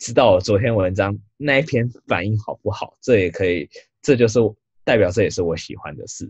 [0.00, 2.94] 知道我昨天文章那一篇反应好不好。
[3.00, 3.68] 这也可以，
[4.02, 4.40] 这就是
[4.84, 6.28] 代表这也是我喜欢的事。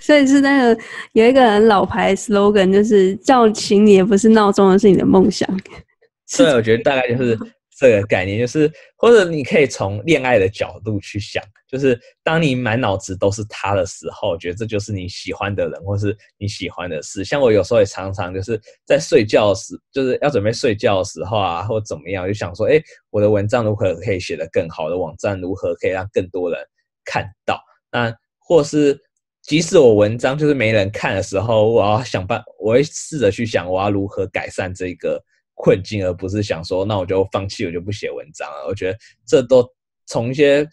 [0.00, 0.82] 所以是那个
[1.12, 5.46] 有一个很老牌 slogan，就是叫醒你也不是闹钟，而是你的梦想。
[6.36, 7.38] 对，我觉得大概就是。
[7.82, 17.24] 这个概念就是，或者你可以从恋爱的角度去想，就是当你满脑子都是他的时候，觉得这就是你喜欢的人，或是你喜欢的事。
[17.24, 18.56] 像我有时候也常常就是
[18.86, 22.80] 在睡觉时，就是要准备睡觉的时候啊，或怎么样，就想说，哎，
[23.10, 26.60] 我的文章如何可以写得更好，的网站如何可以让更多人
[27.04, 27.60] 看到？
[27.90, 28.96] 那或是
[29.42, 35.20] 即使我文章就是没人看的时候，我要想办，我会试着去想，我要如何改善这个。
[35.62, 38.66] 困境，而不是想说那我就放弃，我就不写文章了。
[38.66, 39.64] 我觉得这都
[40.06, 40.66] 从一些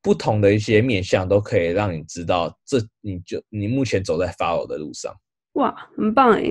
[0.00, 5.14] 不同的一些面向都可以让你知道，这你就你目前走在 follow 的路上。
[5.52, 6.50] 哇，很棒哎！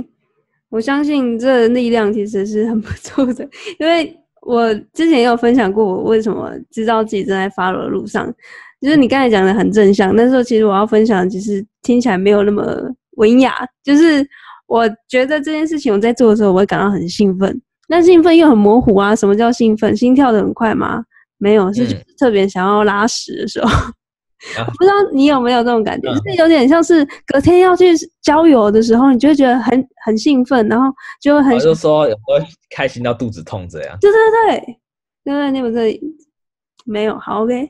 [0.69, 3.43] 我相信这力量其实是很不错的，
[3.79, 8.31] 因为我之前也有分享过，我为什么知道自己正在 follow 的路上。
[8.79, 12.63] 就是你刚才讲的很正向，但是其实我要分享，其实听起来没有那么
[13.17, 13.53] 文雅。
[13.83, 14.25] 就是
[14.65, 17.61] 我觉得这件事情我在做的时候，我会感到很兴奋，
[17.91, 19.13] 但兴奋又很模糊啊。
[19.15, 19.95] 什么叫兴奋？
[19.95, 21.03] 心跳的很快吗？
[21.37, 21.85] 没有，是
[22.17, 23.69] 特别想要拉屎的时候。
[24.55, 26.11] 不知道你有没有这种感觉？
[26.11, 33.95] 就是有点像是隔天要去郊游的时候，你就会觉得很很兴奋，然后就会很就说有时候开心到肚子痛这样。
[34.01, 34.77] 对对对，
[35.25, 36.01] 对对，你们这里
[36.85, 37.69] 没有好 OK。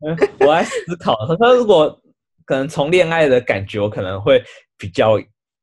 [0.40, 1.98] 我在思考，他如果
[2.44, 4.42] 可能从恋爱的感觉，我可能会
[4.76, 5.18] 比较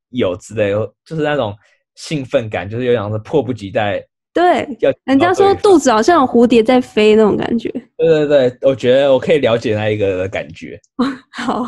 [0.10, 0.72] 有之类，
[1.06, 1.56] 就是那种
[1.98, 4.02] 兴奋感，就是有点是迫不及待。
[4.34, 4.68] 对，
[5.06, 7.70] 人家说肚子好像有蝴蝶在飞那种感觉。
[7.98, 10.80] 对对对，我觉得我可以了解那一个的感觉。
[11.34, 11.64] 好，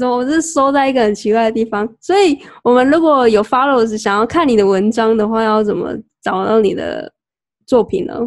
[0.00, 7.12] 我我是收在一个很奇怪的地方，所以我们如果有 followers 想要看你的文章的话，要怎么找到你的
[7.66, 8.18] 作品呢？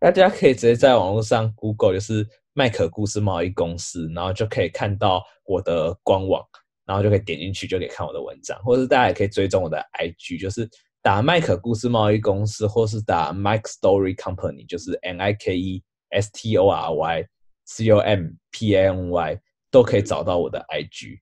[0.00, 6.42] 大家可以直接在网络上 Google 就是麦可故事贸易公司，然后就可以看到我的官网，
[6.86, 10.68] 然后就可以点进去就可以看我的文章，或者是大家也可以追踪我的 IG，就是。
[11.04, 17.24] 打麦可故事贸易公司，或是打 Mike Story Company，就是 M I K E S T O R Y
[17.64, 21.18] C O M P A N Y，都可以找到我的 IG。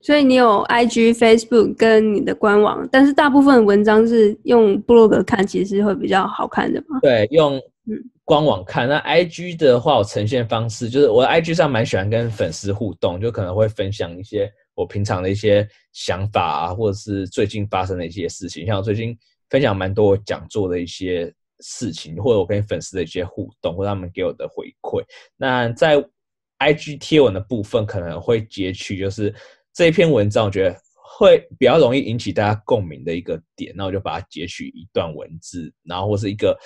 [0.00, 6.98] 所以你有 IG、Facebook 跟你的官网，但是大部分文章是用 blog 看，其实会比较好看的嘛？
[7.02, 7.60] 对，用
[8.24, 8.88] 官网看。
[8.88, 14.50] 那 IG 的话，我呈现方式就是我的 IG 上蛮喜欢跟粉丝互动，就可能会分享一些。
[14.80, 19.16] 我平常的一些想法啊，或者是最近发生的一些事情，像我最近
[19.50, 25.04] 分享蛮多讲座的一些事情，或者我跟粉丝的一些互动，或他们给我的回馈。
[25.36, 26.02] 那在
[26.60, 29.34] IG 贴文的部分，可能会截取就是
[29.74, 36.58] 这一篇文章，我觉得会比较容易引起大家共鸣的一个点，那我就把它截取一段文字，然后或是一个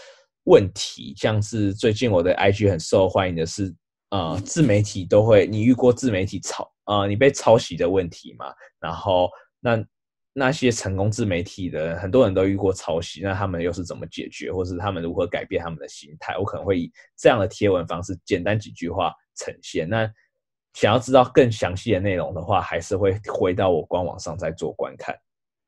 [0.45, 3.75] 问题，像是最近我的 IG 很受欢迎的是，
[4.15, 6.71] 呃，自媒体都会，你遇过自媒体抄？
[6.85, 8.47] 啊，你被抄袭的问题嘛？
[8.79, 9.85] 然后那
[10.33, 16.39] 那些成功自媒体的很多人都遇过抄袭，那他们又是怎么解决，或是他们如何改变他们的心态？
[16.39, 19.89] 我可能会以这样的贴文方式，简单几句话呈现。
[19.89, 20.09] 那
[20.75, 25.12] 想要知道更详细的内容的话，还是会回到我官网上再做观看。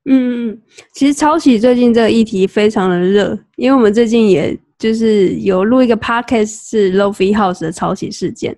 [0.08, 8.56] 嗯，其实抄袭最近这个议题非常的热，因为我们最近也就是有录一个 podcast 是 Lofi House 的抄袭事件，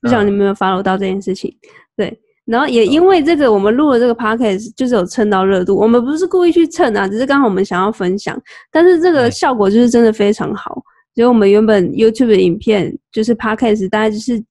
[0.00, 1.56] 不晓得你有没有 follow 到这件事情。
[1.96, 5.74] 对，然后也因为这个，我们录了这个 podcast，就是有蹭到热度。
[5.76, 8.40] 我们不是故意去蹭啊，只是刚好我们想要分享。
[8.70, 10.82] 但是这个效果就是真的非常好。
[11.14, 14.44] 所以我们原本 YouTube 的影片就是 podcast，大概就是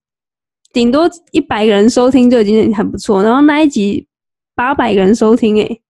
[0.72, 3.22] 顶多一百个人收听就已经很不错。
[3.22, 4.04] 然后那一集
[4.56, 5.80] 八百个人收听，哎，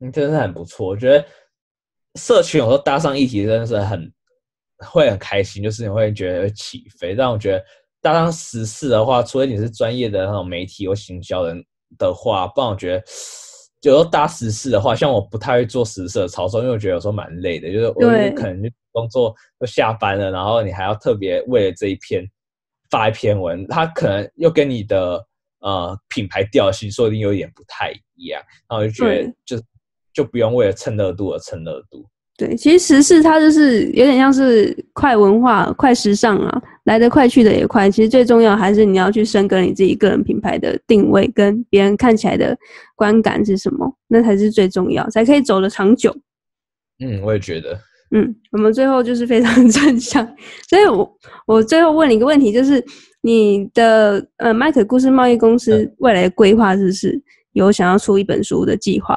[0.00, 0.86] 嗯，真的是很不错。
[0.86, 1.24] 我觉得
[2.16, 4.12] 社群有时候搭上议题真的是很
[4.86, 7.14] 会很开心，就是你会觉得起飞。
[7.14, 7.64] 但我觉得。
[8.00, 11.60] 搭上时事的话，除非你是专业的那种媒体或行销人
[11.98, 13.04] 的话，不然我觉得
[13.82, 17.94] 有时候搭时事的话，像我不太会做时事的操作，因为我觉得有时候蛮累的，就是我
[18.36, 22.24] 可能就工作都下班了，然后你还要特别为了这一篇
[22.88, 25.26] 发一篇文，它可能又跟你的
[25.58, 29.60] 呃品牌调性说不定有点不太一样，然后就觉得就
[30.14, 32.08] 就不用为了蹭热度而蹭热度。
[32.38, 37.90] 对，其实时事它就是有点像是快文化、快时尚啊，来得快去的也快。
[37.90, 42.56] 其实最重要还是你要去深耕你自己个人品牌的定位，跟别人看起来的
[42.94, 46.16] 观感是什么，那才是最重要，才可以走得长久。
[47.00, 47.76] 嗯，我也觉得。
[48.12, 50.24] 嗯，我们最后就是非常 正向，
[50.68, 52.80] 所以我我最后问你一个问题，就是
[53.20, 57.20] 你的呃麦克故事贸易公司未来的规划是不是
[57.54, 59.16] 有想要出一本书的计划？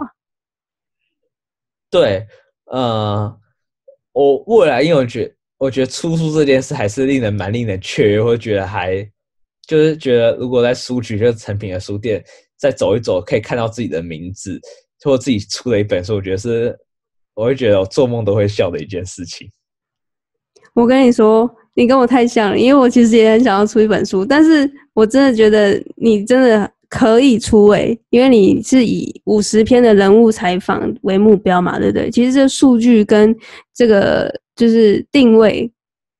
[1.91, 2.25] 对。
[2.71, 3.37] 呃，
[4.13, 9.05] 我未来因为我觉，我觉得出书这件事还是令人蛮令人雀跃，会觉得还
[9.67, 12.23] 就是觉得如果在书局就是成品的书店
[12.57, 14.57] 再走一走，可以看到自己的名字，
[15.03, 16.73] 或自己出了一本书，我觉得是
[17.33, 19.49] 我会觉得我做梦都会笑的一件事情。
[20.73, 26.71] 我跟你说，你跟我太像了，因为我其实也很想要出一本书，但是我真的觉得你真的。
[26.91, 32.11] 可以出位，因为你是以五十篇的人物采访为目标嘛，对不对？
[32.11, 33.33] 其实这数据跟
[33.73, 35.71] 这个就是定位，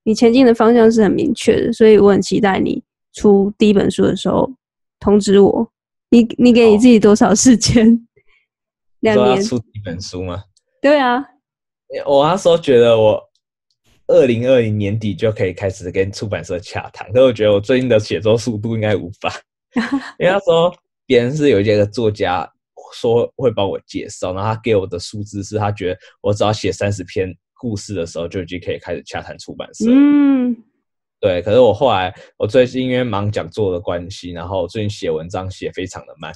[0.05, 4.49] 你前进的方向是很明确的，所以我很期待你出第一本书的时候
[4.97, 5.69] 通知我。
[6.09, 8.07] 你你给你自己多少时间？
[9.01, 10.41] 两年出一本书吗？
[10.81, 11.21] 对啊，
[12.05, 13.21] 我那时候觉得我
[14.07, 19.33] 二零二零年底就可以开始跟出版社洽谈，可是我觉得我最近的写作速度应该无法，
[20.19, 20.73] 因为那时候
[21.05, 22.49] 别人是有一个作家
[22.93, 29.85] 说会帮我介绍，然后他给我的数字是他觉得我只要写三十篇故事的时候就已经可以开始洽谈出版社。
[29.89, 30.55] 嗯，
[31.19, 36.33] 对，可是我后来我最近因为忙讲座的关系，然后最近写文章写非常的慢。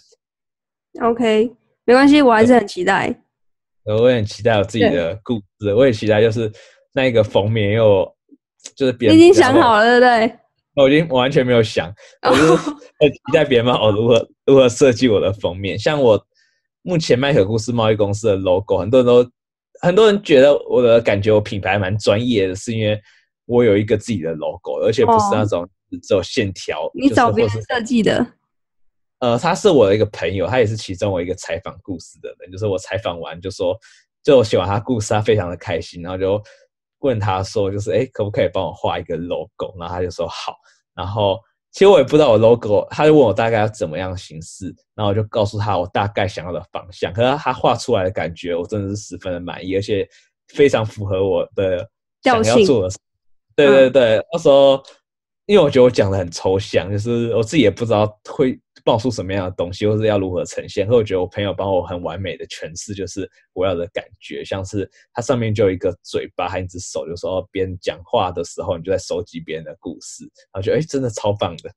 [1.02, 1.52] OK，
[1.84, 3.14] 没关系，我还是很期待。
[3.86, 6.52] 呃我也很期待我自己的故事，我也期待就是
[6.94, 8.10] 那个封面又
[8.76, 10.40] 就是别人已经想好了，对不对？
[10.76, 11.94] 我已经完全没有想，
[12.30, 15.80] 我就是很期待别人帮我如何如何设计我的封面。
[15.80, 16.22] 像我
[16.82, 19.32] 目前麦可故事贸易公司的 logo，很多人都
[19.82, 23.00] 很多人觉得我的感觉我品牌蛮专业的，是因为
[23.46, 25.68] 我有一个自己的 logo，而且不是那种
[26.02, 26.86] 只有线条。
[26.88, 28.26] 哦你找别人设计的，
[29.20, 32.52] 呃，他是我的一个朋友，他也是其中我一个采访故事的人。
[32.52, 33.78] 就是我采访完就说，
[34.24, 36.42] 就我写完他故事，他非常的开心，然后就
[37.06, 39.76] 问他说，就是哎，诶可不可以帮我画一个 logo？
[39.80, 40.56] 然后他就说好。
[40.96, 41.40] 然后
[41.72, 47.14] 其实我也不知道我 logo，他就问我大概要怎么样的形式，然后我就告诉他我大概想要的方向。
[47.14, 50.08] 可是他画出来的感觉，我真的是十分的满意，而且
[50.48, 51.88] 非常符合我的
[52.24, 52.98] 想要做的事。
[53.56, 54.82] 对对对，那时候
[55.46, 60.88] 因为我觉得我讲的很抽象，就是我自己也不知道会爆出什么样的东西，或是要如何呈现。
[60.88, 71.72] 可我觉得我朋友帮我很完美的诠释，就是我要的感觉，像是它上面就有一个嘴巴，还一只手，就说别人讲话的时候，你就在收集别人的故事，然后觉得哎，真的超棒的。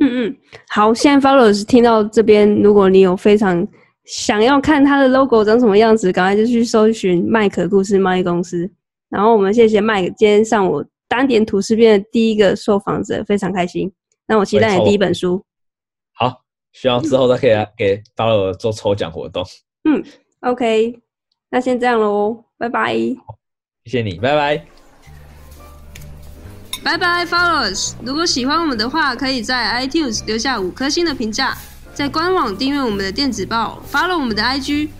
[0.00, 0.36] 嗯嗯，
[0.70, 3.64] 好，现在 followers 听到这边，如果你有非常
[4.06, 8.68] 想要看它的 logo 长什么样子，赶快就去搜寻麦可故事贸易公司。
[9.10, 13.92] 然后我们谢谢麦克今天上午单点吐司边的第一个受访者，非常开心。
[14.26, 15.44] 那我期待你第一本书。
[16.74, 19.46] 好，希望之后再可以来给 follow 做抽奖活动。
[19.84, 20.02] 嗯
[20.40, 21.00] OK，
[21.50, 22.94] 那先这样喽，拜拜。
[22.96, 23.16] 谢
[23.86, 24.66] 谢你，拜拜。
[26.82, 27.94] 拜拜，followers！
[28.04, 31.56] 如果喜欢我们的话，可以在 iTunes 留下五颗星的评价，
[31.94, 34.90] 在官网订阅我们的电子报，follow 我们的 IG，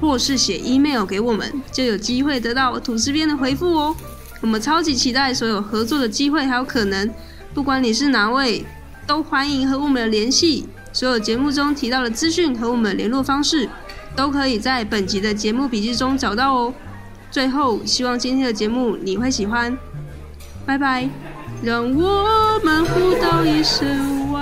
[0.00, 3.94] 或是写 email 给我们，就有机会得到吐司边的回复哦。
[4.40, 7.12] 我们超级期待所有合作的机会还有可能，
[7.52, 8.64] 不管你是哪位，
[9.06, 10.66] 都欢迎和我们的联系。
[10.94, 13.68] 所有节目中提到的资讯和我们的联络方式，
[14.14, 16.72] 都可以在本集的节目笔记中找到哦。
[17.32, 19.76] 最后，希望今天的节目你会喜欢。
[20.64, 21.08] 拜拜，
[21.62, 24.33] 让我们互道一声。